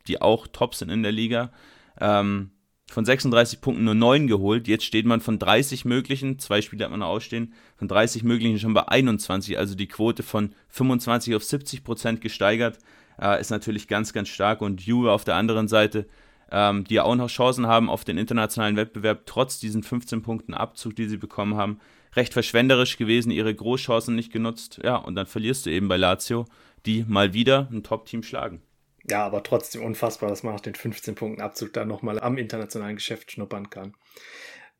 die 0.07 0.21
auch 0.21 0.47
top 0.47 0.75
sind 0.75 0.89
in 0.89 1.03
der 1.03 1.11
Liga, 1.11 1.51
ähm, 1.99 2.51
von 2.89 3.05
36 3.05 3.61
Punkten 3.61 3.83
nur 3.83 3.95
9 3.95 4.27
geholt. 4.27 4.67
Jetzt 4.67 4.85
steht 4.85 5.05
man 5.05 5.19
von 5.19 5.39
30 5.39 5.85
möglichen, 5.85 6.39
zwei 6.39 6.61
Spiele 6.61 6.85
hat 6.85 6.91
man 6.91 7.01
noch 7.01 7.07
ausstehen, 7.07 7.53
von 7.75 7.87
30 7.87 8.23
möglichen 8.23 8.59
schon 8.59 8.73
bei 8.73 8.87
21, 8.87 9.57
also 9.57 9.75
die 9.75 9.87
Quote 9.87 10.23
von 10.23 10.53
25 10.69 11.35
auf 11.35 11.43
70 11.43 11.83
Prozent 11.83 12.21
gesteigert. 12.21 12.79
Äh, 13.19 13.41
ist 13.41 13.49
natürlich 13.49 13.87
ganz, 13.87 14.13
ganz 14.13 14.29
stark. 14.29 14.61
Und 14.61 14.81
Juve 14.81 15.11
auf 15.11 15.23
der 15.23 15.35
anderen 15.35 15.67
Seite, 15.67 16.07
ähm, 16.51 16.85
die 16.85 16.95
ja 16.95 17.03
auch 17.03 17.15
noch 17.15 17.29
Chancen 17.29 17.67
haben 17.67 17.89
auf 17.89 18.05
den 18.05 18.17
internationalen 18.17 18.77
Wettbewerb, 18.77 19.25
trotz 19.25 19.59
diesen 19.59 19.83
15 19.83 20.21
Punkten 20.21 20.53
Abzug, 20.53 20.95
die 20.95 21.07
sie 21.07 21.17
bekommen 21.17 21.55
haben, 21.55 21.79
recht 22.17 22.33
verschwenderisch 22.33 22.97
gewesen, 22.97 23.31
ihre 23.31 23.53
Großchancen 23.53 24.15
nicht 24.15 24.33
genutzt. 24.33 24.81
Ja, 24.83 24.97
und 24.97 25.15
dann 25.15 25.27
verlierst 25.27 25.65
du 25.65 25.69
eben 25.69 25.87
bei 25.87 25.97
Lazio, 25.97 26.45
die 26.85 27.05
mal 27.07 27.33
wieder 27.33 27.69
ein 27.71 27.83
Top-Team 27.83 28.23
schlagen. 28.23 28.61
Ja, 29.09 29.25
aber 29.25 29.43
trotzdem 29.43 29.83
unfassbar, 29.83 30.29
dass 30.29 30.43
man 30.43 30.53
nach 30.53 30.61
den 30.61 30.75
15 30.75 31.15
Punkten 31.15 31.41
Abzug 31.41 31.71
da 31.71 31.85
nochmal 31.85 32.19
am 32.19 32.37
internationalen 32.37 32.95
Geschäft 32.95 33.31
schnuppern 33.31 33.69
kann. 33.69 33.93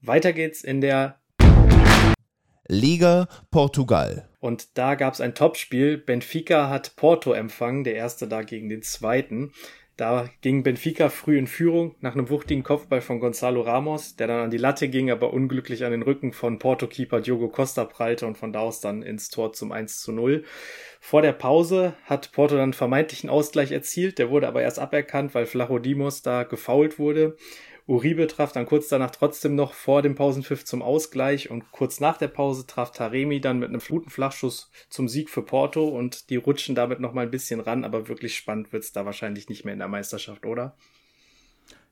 Weiter 0.02 0.34
geht's 0.34 0.64
in 0.64 0.82
der 0.82 1.20
Liga 2.68 3.30
Portugal. 3.52 4.28
Und 4.40 4.78
da 4.78 4.96
gab 4.96 5.14
es 5.14 5.22
ein 5.22 5.36
Topspiel. 5.36 5.98
Benfica 5.98 6.70
hat 6.70 6.98
Porto 6.98 7.32
empfangen, 7.32 7.86
der 7.86 7.96
erste 7.96 8.28
da 8.28 8.42
gegen 8.42 8.68
den 8.68 8.82
zweiten. 8.82 9.54
Da 9.98 10.30
ging 10.42 10.62
Benfica 10.62 11.10
früh 11.10 11.40
in 11.40 11.48
Führung 11.48 11.96
nach 12.02 12.14
einem 12.14 12.30
wuchtigen 12.30 12.64
Kopfball 12.64 13.02
von 13.02 13.20
Gonzalo 13.20 13.62
Ramos, 13.62 14.16
der 14.16 14.28
dann 14.28 14.42
an 14.42 14.52
die 14.52 14.58
Latte 14.58 14.90
ging, 14.90 15.10
aber 15.10 15.34
unglücklich 15.34 15.84
an 15.86 15.92
den 15.92 16.04
Rücken 16.04 16.34
von 16.34 16.60
Porto-Keeper 16.60 17.20
Diogo 17.20 17.50
Costa 17.50 17.84
prallte 17.84 18.28
und 18.28 18.38
von 18.38 18.54
da 18.54 18.60
aus 18.60 18.80
dann 18.80 19.02
ins 19.02 19.30
Tor 19.30 19.54
zum 19.54 19.72
1 19.72 20.02
zu 20.02 20.12
0. 20.12 20.44
Vor 21.00 21.24
der 21.24 21.32
Pause 21.32 21.96
hat 22.04 22.32
Porto 22.32 22.56
dann 22.56 22.74
vermeintlichen 22.74 23.28
Ausgleich 23.28 23.72
erzielt, 23.72 24.20
der 24.20 24.30
wurde 24.30 24.48
aber 24.48 24.62
erst 24.62 24.78
aberkannt, 24.78 25.34
weil 25.34 25.48
Flachodimos 25.48 26.22
da 26.22 26.44
gefault 26.44 27.00
wurde. 27.00 27.36
Uribe 27.88 28.28
traf 28.28 28.52
dann 28.52 28.66
kurz 28.66 28.90
danach 28.90 29.12
trotzdem 29.12 29.56
noch 29.56 29.74
vor 29.74 30.02
dem 30.02 30.16
Pausenpfiff 30.16 30.66
zum 30.66 30.82
Ausgleich 30.82 31.50
und 31.50 31.72
kurz 31.72 32.02
nach 32.02 32.18
der 32.18 32.28
Pause 32.28 32.68
traf 32.68 32.92
Taremi 32.92 33.40
dann 33.40 33.60
mit 33.60 33.70
einem 33.70 33.80
guten 33.80 34.10
Flachschuss 34.10 34.70
zum 34.90 35.08
Sieg 35.08 35.30
für 35.30 35.42
Porto 35.42 35.88
und 35.88 36.30
die 36.30 36.36
rutschen 36.36 36.76
damit 36.76 37.00
noch 37.00 37.14
mal 37.14 37.22
ein 37.22 37.32
bisschen 37.32 37.62
ran, 37.62 37.86
aber 37.86 38.10
wirklich 38.10 38.36
spannend 38.36 38.74
wird's 38.74 38.92
da 38.92 39.06
wahrscheinlich 39.06 39.48
nicht 39.48 39.64
mehr 39.64 39.74
in 39.74 39.80
der 39.80 39.88
Meisterschaft, 39.88 40.46
oder? 40.46 40.76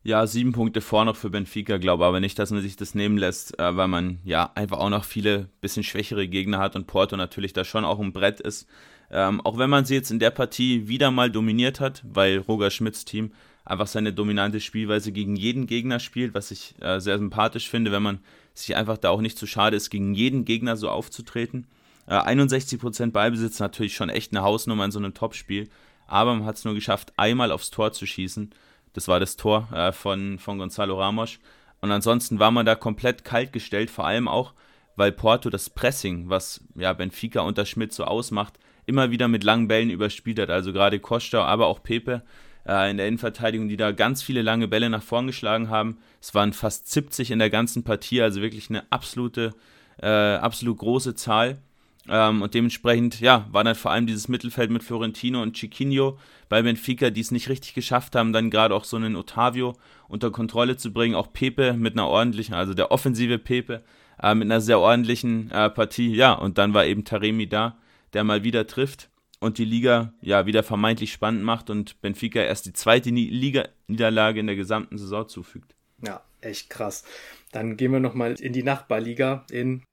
Ja, 0.04 0.28
sieben 0.28 0.52
Punkte 0.52 0.82
vor 0.82 1.06
noch 1.06 1.16
für 1.16 1.30
Benfica, 1.30 1.78
glaube 1.78 2.06
aber 2.06 2.20
nicht, 2.20 2.38
dass 2.38 2.52
man 2.52 2.62
sich 2.62 2.76
das 2.76 2.94
nehmen 2.94 3.18
lässt, 3.18 3.58
äh, 3.58 3.76
weil 3.76 3.88
man 3.88 4.20
ja 4.26 4.52
einfach 4.54 4.80
auch 4.80 4.90
noch 4.90 5.06
viele 5.06 5.50
bisschen 5.62 5.84
schwächere 5.84 6.28
Gegner 6.28 6.60
hat 6.60 6.76
und 6.76 6.88
Porto 6.88 7.16
natürlich 7.16 7.54
da 7.54 7.64
schon 7.64 7.86
auch 7.86 8.00
ein 8.00 8.12
Brett 8.12 8.42
ist. 8.42 8.68
Ähm, 9.10 9.40
auch 9.42 9.58
wenn 9.58 9.70
man 9.70 9.86
sie 9.86 9.96
jetzt 9.96 10.12
in 10.12 10.20
der 10.20 10.32
Partie 10.32 10.90
wieder 10.90 11.10
mal 11.10 11.32
dominiert 11.32 11.80
hat, 11.80 12.04
weil 12.06 12.40
Roger 12.40 12.70
Schmidts 12.70 13.06
Team 13.06 13.32
einfach 13.66 13.88
seine 13.88 14.14
dominante 14.14 14.60
Spielweise 14.62 15.12
gegen 15.12 15.36
jeden 15.36 15.66
Gegner 15.66 16.00
spielt, 16.00 16.34
was 16.34 16.52
ich 16.52 16.76
äh, 16.82 17.00
sehr 17.00 17.18
sympathisch 17.18 17.70
finde, 17.70 17.92
wenn 17.92 18.04
man 18.04 18.20
sich 18.54 18.76
einfach 18.76 18.98
da 18.98 19.10
auch 19.10 19.22
nicht 19.22 19.38
zu 19.38 19.48
schade 19.48 19.76
ist, 19.76 19.90
gegen 19.90 20.14
jeden 20.14 20.46
Gegner 20.46 20.78
so 20.78 20.90
aufzutreten. 20.90 21.68
Äh, 22.08 22.14
61% 22.14 23.12
Ballbesitz 23.12 23.60
natürlich 23.60 23.96
schon 23.96 24.10
echt 24.10 24.32
eine 24.32 24.44
Hausnummer 24.44 24.86
in 24.86 24.92
so 24.92 25.00
einem 25.00 25.16
Topspiel, 25.16 25.68
aber 26.08 26.36
man 26.36 26.46
hat 26.46 26.58
es 26.58 26.66
nur 26.66 26.76
geschafft, 26.76 27.14
einmal 27.18 27.52
aufs 27.52 27.72
Tor 27.72 27.92
zu 27.92 28.06
schießen. 28.06 28.52
Das 28.94 29.08
war 29.08 29.20
das 29.20 29.36
Tor 29.36 29.68
äh, 29.74 29.92
von, 29.92 30.38
von 30.40 30.60
Gonzalo 30.60 31.00
Ramos. 31.00 31.40
Und 31.82 31.92
ansonsten 31.92 32.40
war 32.40 32.52
man 32.52 32.66
da 32.66 32.76
komplett 32.76 33.26
kalt 33.26 33.52
gestellt, 33.52 33.90
vor 33.90 34.06
allem 34.06 34.28
auch, 34.28 34.54
weil 34.96 35.12
Porto 35.12 35.50
das 35.50 35.70
Pressing, 35.70 36.30
was 36.30 36.62
ja 36.76 36.94
Benfica 36.94 37.42
unter 37.42 37.66
Schmidt 37.66 37.94
so 37.94 38.06
ausmacht, 38.06 38.58
immer 38.86 39.12
wieder 39.12 39.28
mit 39.28 39.44
langen 39.44 39.68
Bällen 39.68 39.90
überspielt 39.90 40.40
hat. 40.40 40.50
Also 40.50 40.72
gerade 40.72 41.00
Costa, 41.00 41.44
aber 41.44 41.68
auch 41.68 41.84
Pepe 41.84 42.22
äh, 42.68 42.90
in 42.90 42.98
der 42.98 43.08
Innenverteidigung, 43.08 43.68
die 43.68 43.78
da 43.78 43.92
ganz 43.92 44.24
viele 44.24 44.42
lange 44.42 44.68
Bälle 44.68 44.90
nach 44.90 45.04
vorn 45.04 45.28
geschlagen 45.28 45.70
haben. 45.70 45.98
Es 46.22 46.34
waren 46.34 46.54
fast 46.54 46.92
70 46.92 47.32
in 47.32 47.40
der 47.40 47.50
ganzen 47.50 47.84
Partie, 47.84 48.22
also 48.22 48.42
wirklich 48.42 48.70
eine 48.70 48.92
absolute, 48.92 49.54
äh, 50.02 50.08
absolut 50.08 50.78
große 50.78 51.16
Zahl. 51.16 51.60
Ähm, 52.08 52.42
und 52.42 52.54
dementsprechend, 52.54 53.20
ja, 53.20 53.48
war 53.52 53.64
dann 53.64 53.76
vor 53.76 53.92
allem 53.92 54.06
dieses 54.06 54.28
Mittelfeld 54.28 54.70
mit 54.70 54.84
Florentino 54.84 55.42
und 55.42 55.54
Chiquinho 55.54 56.20
bei 56.50 56.62
Benfica, 56.62 57.10
die 57.10 57.22
es 57.22 57.32
nicht 57.32 57.50
richtig 57.50 57.74
geschafft 57.74 58.16
haben, 58.16 58.32
dann 58.32 58.52
gerade 58.52 58.76
auch 58.76 58.84
so 58.84 58.98
einen 58.98 59.16
Otavio 59.16 59.74
unter 60.08 60.30
Kontrolle 60.30 60.78
zu 60.78 60.94
bringen. 60.94 61.16
Auch 61.16 61.34
Pepe 61.34 61.74
mit 61.74 61.94
einer 61.94 62.08
ordentlichen, 62.08 62.54
also 62.54 62.76
der 62.76 62.92
offensive 62.92 63.40
Pepe, 63.40 63.84
äh, 64.22 64.36
mit 64.36 64.46
einer 64.46 64.62
sehr 64.62 64.80
ordentlichen 64.80 65.50
äh, 65.50 65.70
Partie. 65.70 66.14
Ja, 66.14 66.34
und 66.34 66.60
dann 66.60 66.76
war 66.76 66.86
eben 66.86 67.06
Taremi 67.06 67.48
da, 67.48 67.78
der 68.14 68.24
mal 68.24 68.44
wieder 68.44 68.68
trifft 68.68 69.10
und 69.40 69.58
die 69.58 69.66
Liga 69.66 70.14
ja 70.22 70.46
wieder 70.46 70.64
vermeintlich 70.64 71.12
spannend 71.12 71.44
macht 71.44 71.70
und 71.70 72.02
Benfica 72.02 72.42
erst 72.42 72.66
die 72.66 72.74
zweite 72.74 73.10
Liga-Niederlage 73.10 74.40
in 74.40 74.48
der 74.48 74.56
gesamten 74.56 74.98
Saison 74.98 75.28
zufügt. 75.28 75.76
Ja, 76.06 76.22
echt 76.42 76.70
krass. 76.70 77.04
Dann 77.52 77.78
gehen 77.78 77.92
wir 77.92 78.00
nochmal 78.00 78.34
in 78.40 78.54
die 78.54 78.64
Nachbarliga 78.64 79.46
in 79.52 79.84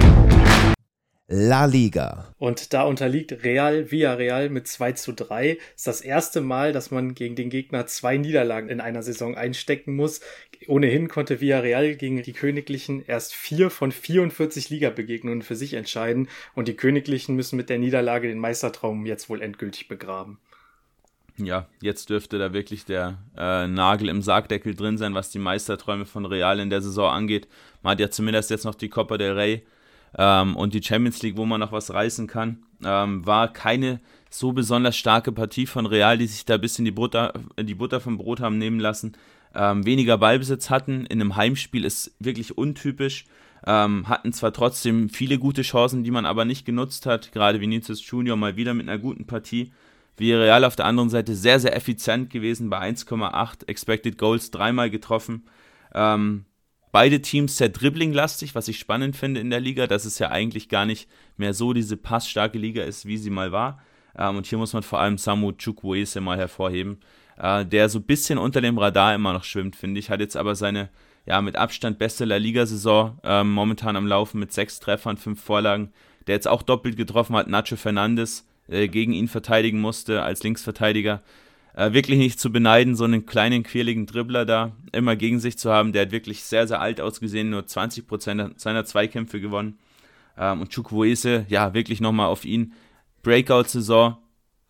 La 1.29 1.65
Liga. 1.65 2.35
Und 2.39 2.75
da 2.75 2.83
unterliegt 2.83 3.45
Real 3.45 3.91
Villarreal 3.91 4.51
mit 4.51 4.67
2 4.67 4.93
zu 4.93 5.13
3. 5.13 5.57
Ist 5.75 5.87
das 5.87 6.01
erste 6.01 6.41
Mal, 6.41 6.73
dass 6.73 6.91
man 6.91 7.15
gegen 7.15 7.37
den 7.37 7.49
Gegner 7.49 7.87
zwei 7.87 8.19
Niederlagen 8.19 8.69
in 8.69 8.81
einer 8.81 9.03
Saison 9.03 9.37
einstecken 9.37 9.95
muss. 9.95 10.21
Ohnehin 10.67 11.09
konnte 11.09 11.41
Villarreal 11.41 11.95
gegen 11.95 12.23
die 12.23 12.33
Königlichen 12.33 13.05
erst 13.07 13.35
vier 13.35 13.71
von 13.71 13.93
44 13.93 14.69
Ligabegegnungen 14.69 15.43
für 15.43 15.57
sich 15.57 15.75
entscheiden 15.75 16.29
und 16.55 16.69
die 16.69 16.77
Königlichen 16.77 17.35
müssen 17.37 17.57
mit 17.57 17.71
der 17.71 17.79
Niederlage 17.79 18.29
den 18.29 18.39
Meistertraum 18.39 19.07
jetzt 19.07 19.31
wohl 19.31 19.43
endgültig 19.43 19.89
begraben. 19.89 20.39
Ja, 21.39 21.67
jetzt 21.81 22.11
dürfte 22.11 22.39
da 22.39 22.53
wirklich 22.53 22.85
der 22.85 23.19
äh, 23.39 23.67
Nagel 23.67 24.11
im 24.11 24.21
Sargdeckel 24.21 24.75
drin 24.75 24.99
sein, 24.99 25.15
was 25.15 25.31
die 25.31 25.39
Meisterträume 25.39 26.05
von 26.05 26.27
Real 26.27 26.61
in 26.61 26.69
der 26.69 26.83
Saison 26.83 27.11
angeht. 27.11 27.49
Man 27.83 27.93
hat 27.93 28.01
ja 28.01 28.11
zumindest 28.11 28.51
jetzt 28.51 28.65
noch 28.65 28.75
die 28.75 28.91
Copa 28.91 29.17
del 29.17 29.33
Rey 29.33 29.63
ähm, 30.19 30.57
und 30.57 30.75
die 30.75 30.83
Champions 30.83 31.23
League, 31.23 31.37
wo 31.37 31.47
man 31.47 31.61
noch 31.61 31.73
was 31.73 31.93
reißen 31.93 32.27
kann. 32.27 32.59
Ähm, 32.85 33.25
war 33.27 33.53
keine 33.53 34.01
so 34.31 34.53
besonders 34.53 34.97
starke 34.97 35.33
Partie 35.33 35.67
von 35.67 35.87
Real, 35.87 36.19
die 36.19 36.27
sich 36.27 36.45
da 36.45 36.55
ein 36.55 36.61
bisschen 36.61 36.85
die 36.85 36.91
Butter, 36.91 37.33
die 37.59 37.75
Butter 37.75 38.01
vom 38.01 38.19
Brot 38.19 38.41
haben 38.41 38.59
nehmen 38.59 38.81
lassen. 38.81 39.13
Ähm, 39.55 39.85
weniger 39.85 40.19
Ballbesitz 40.19 40.71
hatten 40.71 41.07
in 41.07 41.21
einem 41.21 41.37
Heimspiel 41.37 41.85
ist 41.85 42.15
wirklich 42.19 42.57
untypisch. 42.57 43.27
Ähm, 43.65 44.09
hatten 44.09 44.33
zwar 44.33 44.53
trotzdem 44.53 45.09
viele 45.09 45.39
gute 45.39 45.63
Chancen, 45.63 46.03
die 46.03 46.11
man 46.11 46.27
aber 46.27 46.45
nicht 46.45 46.65
genutzt 46.65 47.07
hat. 47.07 47.33
Gerade 47.33 47.61
Vinicius 47.61 48.05
Junior 48.09 48.37
mal 48.37 48.57
wieder 48.57 48.75
mit 48.75 48.89
einer 48.89 48.99
guten 48.99 49.27
Partie. 49.27 49.73
Villarreal 50.17 50.65
auf 50.65 50.77
der 50.77 50.87
anderen 50.87 51.11
Seite 51.11 51.35
sehr, 51.35 51.61
sehr 51.61 51.77
effizient 51.77 52.31
gewesen 52.31 52.71
bei 52.71 52.81
1,8 52.81 53.69
Expected 53.69 54.19
Goals, 54.19 54.51
dreimal 54.51 54.91
getroffen. 54.91 55.45
Ähm, 55.95 56.45
beide 56.93 57.23
Teams 57.23 57.57
sehr 57.57 57.71
dribbling-lastig, 57.71 58.55
was 58.55 58.69
ich 58.69 58.79
spannend 58.79 59.17
finde 59.17 59.41
in 59.41 59.51
der 59.51 59.61
Liga, 59.61 59.87
dass 59.87 60.05
es 60.05 60.19
ja 60.19 60.31
eigentlich 60.31 60.69
gar 60.69 60.87
nicht 60.87 61.09
mehr 61.37 61.55
so 61.55 61.73
diese 61.73 61.97
passstarke 61.97 62.59
Liga 62.59 62.85
ist, 62.85 63.07
wie 63.07 63.17
sie 63.17 63.31
mal 63.31 63.51
war. 63.51 63.83
Ähm, 64.17 64.37
und 64.37 64.47
hier 64.47 64.59
muss 64.59 64.75
man 64.75 64.83
vor 64.83 65.01
allem 65.01 65.19
Samu 65.19 65.53
Chukwueze 65.53 66.21
mal 66.21 66.39
hervorheben, 66.39 67.01
äh, 67.39 67.65
der 67.65 67.89
so 67.89 67.99
ein 67.99 68.05
bisschen 68.05 68.39
unter 68.39 68.61
dem 68.61 68.79
Radar 68.79 69.15
immer 69.15 69.33
noch 69.33 69.45
schwimmt, 69.45 69.75
finde 69.75 69.99
ich, 69.99 70.11
hat 70.11 70.21
jetzt 70.21 70.37
aber 70.37 70.55
seine 70.55 70.91
ja, 71.25 71.41
mit 71.41 71.57
Abstand 71.57 71.99
beste 71.99 72.25
La 72.25 72.37
Liga-Saison 72.37 73.19
ähm, 73.23 73.53
momentan 73.53 73.97
am 73.97 74.07
Laufen 74.07 74.41
mit 74.41 74.53
sechs 74.53 74.81
Treffern, 74.81 75.17
fünf 75.17 75.41
Vorlagen, 75.41 75.93
der 76.27 76.35
jetzt 76.35 76.49
auch 76.49 76.63
doppelt 76.63 76.97
getroffen 76.97 77.37
hat, 77.37 77.49
Nacho 77.49 77.77
Fernandes 77.77 78.47
äh, 78.69 78.89
gegen 78.89 79.13
ihn 79.13 79.29
verteidigen 79.29 79.81
musste 79.81 80.23
als 80.23 80.43
Linksverteidiger. 80.43 81.23
Äh, 81.75 81.93
wirklich 81.93 82.19
nicht 82.19 82.39
zu 82.39 82.53
beneiden, 82.53 82.97
so 82.97 83.05
einen 83.05 83.25
kleinen, 83.25 83.63
quirligen 83.63 84.07
Dribbler 84.07 84.45
da 84.45 84.73
immer 84.93 85.17
gegen 85.17 85.41
sich 85.41 85.59
zu 85.59 85.71
haben. 85.73 85.93
Der 85.93 86.03
hat 86.03 86.13
wirklich 86.13 86.43
sehr, 86.45 86.67
sehr 86.67 86.81
alt 86.81 87.01
ausgesehen, 87.01 87.51
nur 87.51 87.63
20% 87.63 88.53
seiner 88.59 88.85
Zweikämpfe 88.85 89.41
gewonnen. 89.41 89.79
Ähm, 90.37 90.61
und 90.61 90.71
Chukwueze, 90.71 91.47
ja, 91.49 91.75
wirklich 91.75 92.01
nochmal 92.01 92.27
auf 92.27 92.45
ihn. 92.45 92.75
Breakout-Saison, 93.23 94.17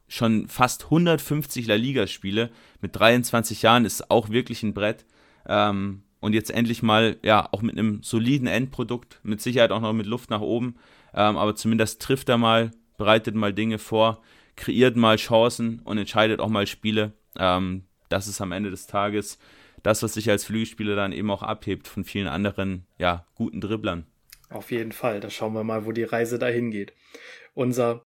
schon 0.08 0.46
fast 0.48 0.84
150 0.84 1.66
La 1.66 1.74
Liga-Spiele 1.74 2.50
mit 2.80 2.94
23 2.94 3.62
Jahren 3.62 3.84
ist 3.84 4.10
auch 4.10 4.28
wirklich 4.28 4.62
ein 4.62 4.74
Brett. 4.74 5.06
Ähm, 5.46 6.02
und 6.20 6.34
jetzt 6.34 6.50
endlich 6.50 6.82
mal, 6.82 7.16
ja, 7.24 7.48
auch 7.50 7.62
mit 7.62 7.76
einem 7.76 8.02
soliden 8.02 8.46
Endprodukt, 8.46 9.18
mit 9.24 9.40
Sicherheit 9.40 9.72
auch 9.72 9.80
noch 9.80 9.92
mit 9.92 10.06
Luft 10.06 10.30
nach 10.30 10.40
oben, 10.40 10.76
ähm, 11.14 11.36
aber 11.36 11.56
zumindest 11.56 12.00
trifft 12.00 12.28
er 12.28 12.38
mal, 12.38 12.70
bereitet 12.96 13.34
mal 13.34 13.52
Dinge 13.52 13.78
vor, 13.78 14.22
kreiert 14.56 14.96
mal 14.96 15.16
Chancen 15.16 15.80
und 15.84 15.98
entscheidet 15.98 16.40
auch 16.40 16.48
mal 16.48 16.66
Spiele. 16.66 17.12
Ähm, 17.38 17.84
das 18.08 18.28
ist 18.28 18.40
am 18.40 18.52
Ende 18.52 18.70
des 18.70 18.86
Tages 18.86 19.38
das, 19.82 20.02
was 20.02 20.14
sich 20.14 20.30
als 20.30 20.44
Flügelspieler 20.44 20.96
dann 20.96 21.12
eben 21.12 21.30
auch 21.30 21.42
abhebt 21.42 21.88
von 21.88 22.04
vielen 22.04 22.28
anderen, 22.28 22.86
ja, 22.98 23.26
guten 23.34 23.60
Dribblern. 23.60 24.06
Auf 24.50 24.70
jeden 24.70 24.92
Fall, 24.92 25.20
da 25.20 25.30
schauen 25.30 25.54
wir 25.54 25.64
mal, 25.64 25.86
wo 25.86 25.92
die 25.92 26.04
Reise 26.04 26.38
dahin 26.38 26.70
geht. 26.70 26.92
Unser 27.54 28.04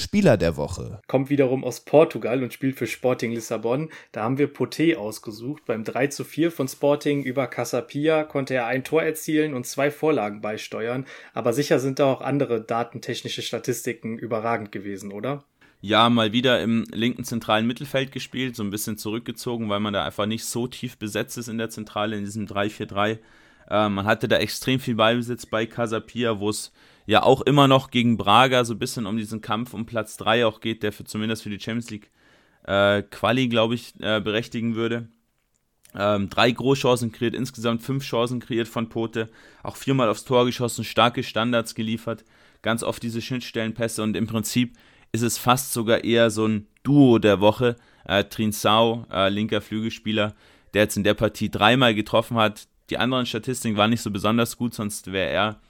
Spieler 0.00 0.36
der 0.36 0.56
Woche. 0.56 1.00
Kommt 1.06 1.30
wiederum 1.30 1.62
aus 1.62 1.80
Portugal 1.80 2.42
und 2.42 2.52
spielt 2.52 2.76
für 2.76 2.86
Sporting 2.86 3.32
Lissabon. 3.32 3.90
Da 4.12 4.24
haben 4.24 4.38
wir 4.38 4.52
Poté 4.52 4.96
ausgesucht. 4.96 5.64
Beim 5.66 5.84
3 5.84 6.08
zu 6.08 6.24
4 6.24 6.50
von 6.50 6.66
Sporting 6.66 7.22
über 7.22 7.46
Casapia 7.46 8.24
konnte 8.24 8.54
er 8.54 8.66
ein 8.66 8.82
Tor 8.82 9.02
erzielen 9.02 9.54
und 9.54 9.66
zwei 9.66 9.90
Vorlagen 9.90 10.40
beisteuern. 10.40 11.06
Aber 11.34 11.52
sicher 11.52 11.78
sind 11.78 11.98
da 11.98 12.12
auch 12.12 12.20
andere 12.20 12.60
datentechnische 12.60 13.42
Statistiken 13.42 14.18
überragend 14.18 14.72
gewesen, 14.72 15.12
oder? 15.12 15.44
Ja, 15.82 16.10
mal 16.10 16.32
wieder 16.32 16.60
im 16.62 16.84
linken 16.92 17.24
zentralen 17.24 17.66
Mittelfeld 17.66 18.12
gespielt, 18.12 18.54
so 18.54 18.62
ein 18.62 18.70
bisschen 18.70 18.98
zurückgezogen, 18.98 19.70
weil 19.70 19.80
man 19.80 19.94
da 19.94 20.04
einfach 20.04 20.26
nicht 20.26 20.44
so 20.44 20.66
tief 20.66 20.98
besetzt 20.98 21.38
ist 21.38 21.48
in 21.48 21.56
der 21.56 21.70
Zentrale 21.70 22.16
in 22.16 22.24
diesem 22.24 22.46
3-4-3. 22.46 23.18
Äh, 23.70 23.88
man 23.88 24.04
hatte 24.04 24.28
da 24.28 24.36
extrem 24.36 24.80
viel 24.80 24.96
Ballbesitz 24.96 25.46
bei 25.46 25.64
Casapia, 25.64 26.38
wo 26.38 26.50
es 26.50 26.72
ja 27.10 27.24
auch 27.24 27.40
immer 27.40 27.66
noch 27.66 27.90
gegen 27.90 28.16
Braga 28.16 28.64
so 28.64 28.74
ein 28.74 28.78
bisschen 28.78 29.04
um 29.04 29.16
diesen 29.16 29.40
Kampf 29.40 29.74
um 29.74 29.84
Platz 29.84 30.16
3 30.16 30.46
auch 30.46 30.60
geht, 30.60 30.84
der 30.84 30.92
für, 30.92 31.02
zumindest 31.02 31.42
für 31.42 31.50
die 31.50 31.58
Champions 31.58 31.90
League 31.90 32.08
äh, 32.64 33.02
Quali, 33.02 33.48
glaube 33.48 33.74
ich, 33.74 33.94
äh, 33.98 34.20
berechtigen 34.20 34.76
würde. 34.76 35.08
Ähm, 35.92 36.30
drei 36.30 36.52
Großchancen 36.52 37.10
kreiert, 37.10 37.34
insgesamt 37.34 37.82
fünf 37.82 38.04
Chancen 38.04 38.38
kreiert 38.38 38.68
von 38.68 38.88
Pote, 38.88 39.28
auch 39.64 39.74
viermal 39.74 40.08
aufs 40.08 40.24
Tor 40.24 40.46
geschossen, 40.46 40.84
starke 40.84 41.24
Standards 41.24 41.74
geliefert, 41.74 42.24
ganz 42.62 42.84
oft 42.84 43.02
diese 43.02 43.20
Schnittstellenpässe 43.20 44.04
und 44.04 44.16
im 44.16 44.28
Prinzip 44.28 44.76
ist 45.10 45.22
es 45.22 45.36
fast 45.36 45.72
sogar 45.72 46.04
eher 46.04 46.30
so 46.30 46.46
ein 46.46 46.68
Duo 46.84 47.18
der 47.18 47.40
Woche. 47.40 47.74
Äh, 48.04 48.22
Trinsau, 48.22 49.04
äh, 49.10 49.30
linker 49.30 49.60
Flügelspieler, 49.60 50.36
der 50.74 50.82
jetzt 50.82 50.96
in 50.96 51.02
der 51.02 51.14
Partie 51.14 51.50
dreimal 51.50 51.92
getroffen 51.92 52.36
hat. 52.36 52.68
Die 52.88 52.98
anderen 52.98 53.26
Statistiken 53.26 53.76
waren 53.76 53.90
nicht 53.90 54.02
so 54.02 54.12
besonders 54.12 54.56
gut, 54.56 54.74
sonst 54.74 55.10
wäre 55.10 55.30
er 55.30 55.60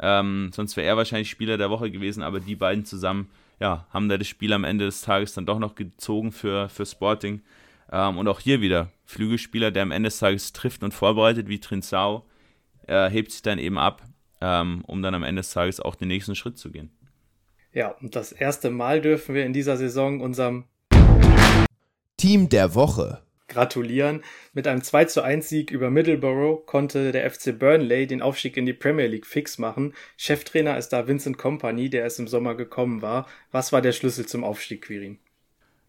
ähm, 0.00 0.50
sonst 0.52 0.76
wäre 0.76 0.86
er 0.86 0.96
wahrscheinlich 0.96 1.30
Spieler 1.30 1.56
der 1.56 1.70
Woche 1.70 1.90
gewesen, 1.90 2.22
aber 2.22 2.40
die 2.40 2.56
beiden 2.56 2.84
zusammen 2.84 3.30
ja, 3.60 3.86
haben 3.90 4.08
da 4.08 4.18
das 4.18 4.28
Spiel 4.28 4.52
am 4.52 4.64
Ende 4.64 4.84
des 4.84 5.00
Tages 5.00 5.34
dann 5.34 5.46
doch 5.46 5.58
noch 5.58 5.74
gezogen 5.74 6.32
für, 6.32 6.68
für 6.68 6.84
Sporting. 6.84 7.40
Ähm, 7.90 8.18
und 8.18 8.28
auch 8.28 8.40
hier 8.40 8.60
wieder 8.60 8.90
Flügelspieler, 9.04 9.70
der 9.70 9.82
am 9.82 9.90
Ende 9.90 10.08
des 10.08 10.18
Tages 10.18 10.52
trifft 10.52 10.82
und 10.82 10.92
vorbereitet, 10.92 11.48
wie 11.48 11.60
Trinsau, 11.60 12.26
äh, 12.86 13.08
hebt 13.08 13.32
sich 13.32 13.42
dann 13.42 13.58
eben 13.58 13.78
ab, 13.78 14.02
ähm, 14.40 14.82
um 14.86 15.02
dann 15.02 15.14
am 15.14 15.22
Ende 15.22 15.40
des 15.40 15.52
Tages 15.52 15.80
auch 15.80 15.94
den 15.94 16.08
nächsten 16.08 16.34
Schritt 16.34 16.58
zu 16.58 16.70
gehen. 16.70 16.90
Ja, 17.72 17.90
und 18.00 18.16
das 18.16 18.32
erste 18.32 18.70
Mal 18.70 19.00
dürfen 19.00 19.34
wir 19.34 19.44
in 19.44 19.52
dieser 19.52 19.76
Saison 19.76 20.20
unserem 20.20 20.64
Team 22.16 22.48
der 22.48 22.74
Woche 22.74 23.22
gratulieren. 23.56 24.22
Mit 24.52 24.68
einem 24.68 24.82
2 24.82 25.06
zu 25.06 25.22
1 25.22 25.48
Sieg 25.48 25.70
über 25.70 25.90
Middleborough 25.90 26.66
konnte 26.66 27.10
der 27.10 27.28
FC 27.30 27.58
Burnley 27.58 28.06
den 28.06 28.20
Aufstieg 28.20 28.58
in 28.58 28.66
die 28.66 28.74
Premier 28.74 29.06
League 29.06 29.26
fix 29.26 29.56
machen. 29.56 29.94
Cheftrainer 30.18 30.76
ist 30.76 30.90
da 30.90 31.08
Vincent 31.08 31.38
Company, 31.38 31.88
der 31.88 32.02
erst 32.02 32.18
im 32.18 32.28
Sommer 32.28 32.54
gekommen 32.54 33.00
war. 33.00 33.26
Was 33.52 33.72
war 33.72 33.80
der 33.80 33.92
Schlüssel 33.92 34.26
zum 34.26 34.44
Aufstieg, 34.44 34.82
Quirin? 34.82 35.18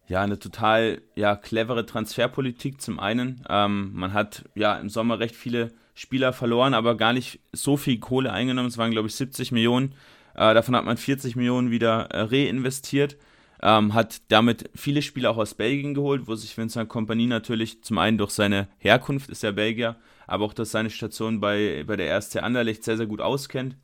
Ja, 0.06 0.22
eine 0.22 0.38
total 0.38 1.02
ja, 1.14 1.36
clevere 1.36 1.84
Transferpolitik 1.84 2.80
zum 2.80 2.98
einen. 2.98 3.44
Ähm, 3.50 3.90
man 3.92 4.14
hat 4.14 4.44
ja 4.54 4.78
im 4.78 4.88
Sommer 4.88 5.18
recht 5.18 5.36
viele 5.36 5.70
Spieler 5.94 6.32
verloren, 6.32 6.72
aber 6.72 6.96
gar 6.96 7.12
nicht 7.12 7.40
so 7.52 7.76
viel 7.76 7.98
Kohle 7.98 8.32
eingenommen. 8.32 8.68
Es 8.68 8.78
waren, 8.78 8.92
glaube 8.92 9.08
ich, 9.08 9.14
70 9.14 9.52
Millionen. 9.52 9.94
Äh, 10.34 10.54
davon 10.54 10.74
hat 10.74 10.86
man 10.86 10.96
40 10.96 11.36
Millionen 11.36 11.70
wieder 11.70 12.06
äh, 12.12 12.22
reinvestiert. 12.22 13.18
Ähm, 13.60 13.94
hat 13.94 14.22
damit 14.28 14.70
viele 14.74 15.02
Spieler 15.02 15.30
auch 15.30 15.36
aus 15.36 15.54
Belgien 15.54 15.94
geholt, 15.94 16.28
wo 16.28 16.34
sich 16.36 16.56
Vincent 16.56 16.88
Kompanie 16.88 17.26
natürlich 17.26 17.82
zum 17.82 17.98
einen 17.98 18.18
durch 18.18 18.30
seine 18.30 18.68
Herkunft, 18.78 19.30
ist 19.30 19.42
er 19.42 19.52
Belgier, 19.52 19.96
aber 20.28 20.44
auch 20.44 20.54
durch 20.54 20.68
seine 20.68 20.90
Station 20.90 21.40
bei, 21.40 21.82
bei 21.86 21.96
der 21.96 22.16
RSC 22.16 22.40
Anderlecht 22.40 22.84
sehr, 22.84 22.96
sehr 22.96 23.06
gut 23.06 23.20
auskennt. 23.20 23.76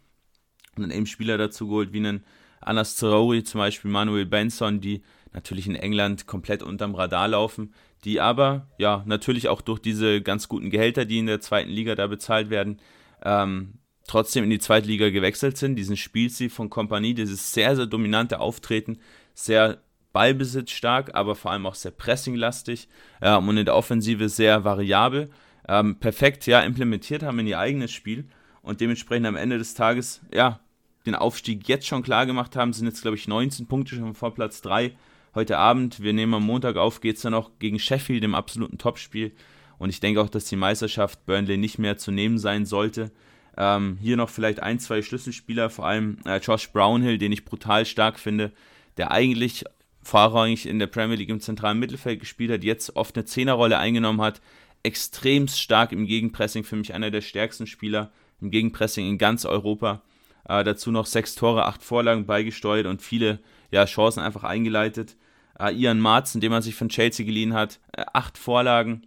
Und 0.76 0.82
dann 0.82 0.90
eben 0.90 1.06
Spieler 1.06 1.38
dazu 1.38 1.66
geholt, 1.66 1.92
wie 1.92 1.98
einen 1.98 2.24
Anas 2.60 2.96
Traori, 2.96 3.44
zum 3.44 3.58
Beispiel 3.58 3.90
Manuel 3.90 4.26
Benson, 4.26 4.80
die 4.80 5.02
natürlich 5.32 5.66
in 5.66 5.76
England 5.76 6.26
komplett 6.26 6.62
unterm 6.62 6.94
Radar 6.94 7.28
laufen, 7.28 7.74
die 8.04 8.20
aber 8.20 8.68
ja 8.78 9.02
natürlich 9.06 9.48
auch 9.48 9.60
durch 9.60 9.80
diese 9.80 10.22
ganz 10.22 10.48
guten 10.48 10.70
Gehälter, 10.70 11.04
die 11.04 11.18
in 11.18 11.26
der 11.26 11.40
zweiten 11.40 11.70
Liga 11.70 11.94
da 11.94 12.06
bezahlt 12.06 12.50
werden, 12.50 12.80
ähm, 13.24 13.74
trotzdem 14.06 14.44
in 14.44 14.50
die 14.50 14.58
zweite 14.58 14.86
Liga 14.86 15.10
gewechselt 15.10 15.56
sind. 15.56 15.76
Diesen 15.76 15.96
Spielstil 15.96 16.50
von 16.50 16.70
Kompanie, 16.70 17.14
dieses 17.14 17.52
sehr, 17.52 17.76
sehr 17.76 17.86
dominante 17.86 18.40
Auftreten, 18.40 18.98
sehr 19.34 19.78
ballbesitzstark, 20.12 21.14
aber 21.14 21.34
vor 21.34 21.50
allem 21.50 21.66
auch 21.66 21.74
sehr 21.74 21.90
pressinglastig 21.90 22.88
ja, 23.20 23.36
und 23.36 23.56
in 23.56 23.64
der 23.64 23.76
Offensive 23.76 24.28
sehr 24.28 24.64
variabel. 24.64 25.28
Ähm, 25.66 25.96
perfekt 25.96 26.46
ja 26.46 26.60
implementiert 26.60 27.22
haben 27.22 27.38
in 27.38 27.46
ihr 27.46 27.58
eigenes 27.58 27.90
Spiel 27.90 28.28
und 28.62 28.80
dementsprechend 28.80 29.26
am 29.26 29.36
Ende 29.36 29.58
des 29.58 29.74
Tages 29.74 30.20
ja 30.32 30.60
den 31.06 31.14
Aufstieg 31.14 31.68
jetzt 31.68 31.86
schon 31.86 32.02
klar 32.02 32.26
gemacht 32.26 32.54
haben, 32.54 32.72
sind 32.72 32.86
jetzt 32.86 33.02
glaube 33.02 33.16
ich 33.16 33.28
19 33.28 33.66
Punkte 33.66 33.96
schon 33.96 34.14
vor 34.14 34.34
Platz 34.34 34.60
3. 34.62 34.92
Heute 35.34 35.58
Abend, 35.58 36.00
wir 36.00 36.12
nehmen 36.12 36.34
am 36.34 36.44
Montag 36.44 36.76
auf, 36.76 37.00
geht 37.00 37.16
es 37.16 37.22
dann 37.22 37.32
noch 37.32 37.58
gegen 37.58 37.78
Sheffield 37.78 38.22
im 38.22 38.34
absoluten 38.34 38.78
Topspiel 38.78 39.32
und 39.78 39.90
ich 39.90 40.00
denke 40.00 40.20
auch, 40.20 40.28
dass 40.28 40.44
die 40.44 40.56
Meisterschaft 40.56 41.26
Burnley 41.26 41.56
nicht 41.56 41.78
mehr 41.78 41.98
zu 41.98 42.12
nehmen 42.12 42.38
sein 42.38 42.66
sollte. 42.66 43.10
Ähm, 43.56 43.98
hier 44.00 44.16
noch 44.16 44.30
vielleicht 44.30 44.60
ein, 44.60 44.78
zwei 44.78 45.02
Schlüsselspieler, 45.02 45.70
vor 45.70 45.86
allem 45.86 46.18
äh, 46.24 46.38
Josh 46.38 46.70
Brownhill, 46.70 47.18
den 47.18 47.32
ich 47.32 47.44
brutal 47.44 47.86
stark 47.86 48.18
finde, 48.18 48.52
der 48.96 49.10
eigentlich 49.10 49.64
vorrangig 50.02 50.66
in 50.66 50.78
der 50.78 50.86
Premier 50.86 51.16
League 51.16 51.30
im 51.30 51.40
zentralen 51.40 51.78
Mittelfeld 51.78 52.20
gespielt 52.20 52.50
hat, 52.50 52.64
jetzt 52.64 52.96
oft 52.96 53.16
eine 53.16 53.24
Zehnerrolle 53.24 53.78
eingenommen 53.78 54.20
hat, 54.20 54.40
extrem 54.82 55.48
stark 55.48 55.92
im 55.92 56.06
Gegenpressing, 56.06 56.64
für 56.64 56.76
mich 56.76 56.92
einer 56.92 57.10
der 57.10 57.22
stärksten 57.22 57.66
Spieler 57.66 58.12
im 58.40 58.50
Gegenpressing 58.50 59.08
in 59.08 59.18
ganz 59.18 59.44
Europa. 59.44 60.02
Äh, 60.46 60.62
dazu 60.62 60.90
noch 60.90 61.06
sechs 61.06 61.34
Tore, 61.34 61.64
acht 61.64 61.82
Vorlagen 61.82 62.26
beigesteuert 62.26 62.86
und 62.86 63.02
viele 63.02 63.40
ja, 63.70 63.86
Chancen 63.86 64.20
einfach 64.20 64.44
eingeleitet. 64.44 65.16
Äh, 65.58 65.74
Ian 65.74 66.00
Marzen, 66.00 66.40
den 66.40 66.50
man 66.50 66.62
sich 66.62 66.74
von 66.74 66.90
Chelsea 66.90 67.24
geliehen 67.24 67.54
hat, 67.54 67.80
äh, 67.92 68.04
acht 68.12 68.36
Vorlagen. 68.36 69.06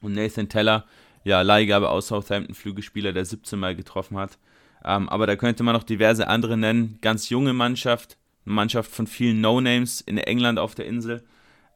Und 0.00 0.12
Nathan 0.12 0.48
Teller, 0.48 0.86
ja, 1.24 1.42
Leihgabe 1.42 1.88
aus 1.88 2.08
Southampton, 2.08 2.54
Flügelspieler, 2.54 3.12
der 3.12 3.24
17 3.24 3.58
Mal 3.58 3.74
getroffen 3.74 4.16
hat. 4.18 4.38
Ähm, 4.84 5.08
aber 5.08 5.26
da 5.26 5.36
könnte 5.36 5.62
man 5.62 5.74
noch 5.74 5.82
diverse 5.82 6.28
andere 6.28 6.56
nennen. 6.56 6.98
Ganz 7.00 7.30
junge 7.30 7.54
Mannschaft, 7.54 8.18
eine 8.44 8.54
Mannschaft 8.54 8.90
von 8.90 9.06
vielen 9.06 9.40
No-Names 9.40 10.02
in 10.02 10.18
England 10.18 10.58
auf 10.58 10.74
der 10.74 10.86
Insel. 10.86 11.24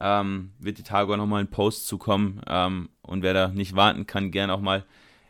Ähm, 0.01 0.53
wird 0.59 0.79
die 0.79 0.83
Tage 0.83 1.13
auch 1.13 1.17
nochmal 1.17 1.41
ein 1.41 1.51
Post 1.51 1.89
zukommen. 1.89 2.43
Ähm, 2.47 2.91
und 3.03 3.23
wer 3.23 3.35
da 3.35 3.49
nicht 3.49 3.75
warten 3.75 4.07
kann, 4.07 4.31
gerne 4.31 4.53
auch 4.53 4.61
mal 4.61 4.85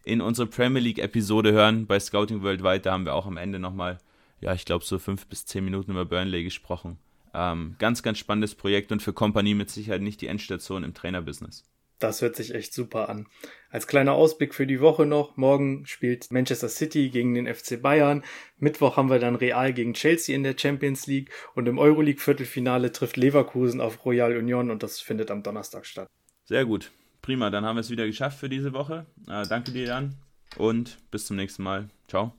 in 0.05 0.21
unsere 0.21 0.49
Premier 0.49 0.83
League-Episode 0.83 1.53
hören 1.53 1.87
bei 1.87 2.01
Scouting 2.01 2.43
Worldwide. 2.43 2.81
Da 2.81 2.93
haben 2.93 3.05
wir 3.05 3.15
auch 3.15 3.27
am 3.27 3.37
Ende 3.37 3.59
nochmal, 3.59 3.99
ja, 4.41 4.53
ich 4.53 4.65
glaube, 4.65 4.85
so 4.85 4.99
fünf 4.99 5.27
bis 5.27 5.47
zehn 5.47 5.65
Minuten 5.65 5.93
über 5.93 6.05
Burnley 6.05 6.43
gesprochen. 6.43 6.99
Ähm, 7.35 7.77
ganz, 7.79 8.03
ganz 8.03 8.19
spannendes 8.19 8.55
Projekt 8.55 8.91
und 8.91 9.03
für 9.03 9.13
Kompanie 9.13 9.55
mit 9.55 9.71
Sicherheit 9.71 10.03
nicht 10.03 10.21
die 10.21 10.27
Endstation 10.27 10.83
im 10.83 10.95
Trainerbusiness. 10.95 11.63
Das 11.99 12.23
hört 12.23 12.37
sich 12.37 12.55
echt 12.55 12.73
super 12.73 13.09
an. 13.09 13.27
Als 13.71 13.87
kleiner 13.87 14.13
Ausblick 14.13 14.55
für 14.55 14.67
die 14.67 14.81
Woche 14.81 15.05
noch, 15.05 15.37
morgen 15.37 15.85
spielt 15.87 16.31
Manchester 16.31 16.69
City 16.69 17.11
gegen 17.11 17.35
den 17.35 17.53
FC 17.53 17.81
Bayern. 17.83 18.25
Mittwoch 18.57 18.97
haben 18.97 19.11
wir 19.11 19.19
dann 19.19 19.35
Real 19.35 19.73
gegen 19.73 19.95
Chelsea 19.95 20.35
in 20.35 20.43
der 20.43 20.57
Champions 20.57 21.07
League 21.07 21.31
und 21.55 21.67
im 21.67 21.79
Euroleague 21.79 22.21
Viertelfinale 22.21 22.93
trifft 22.93 23.17
Leverkusen 23.17 23.81
auf 23.81 24.05
Royal 24.05 24.37
Union 24.37 24.71
und 24.71 24.83
das 24.83 25.01
findet 25.01 25.31
am 25.31 25.43
Donnerstag 25.43 25.87
statt. 25.87 26.09
Sehr 26.45 26.65
gut. 26.65 26.93
Prima, 27.21 27.51
dann 27.51 27.65
haben 27.65 27.77
wir 27.77 27.81
es 27.81 27.91
wieder 27.91 28.07
geschafft 28.07 28.39
für 28.39 28.49
diese 28.49 28.73
Woche. 28.73 29.07
Äh, 29.29 29.47
danke 29.49 29.73
dir, 29.73 29.85
Jan. 29.85 30.15
Und 30.57 30.99
bis 31.11 31.27
zum 31.27 31.37
nächsten 31.37 31.63
Mal. 31.63 31.89
Ciao. 32.07 32.33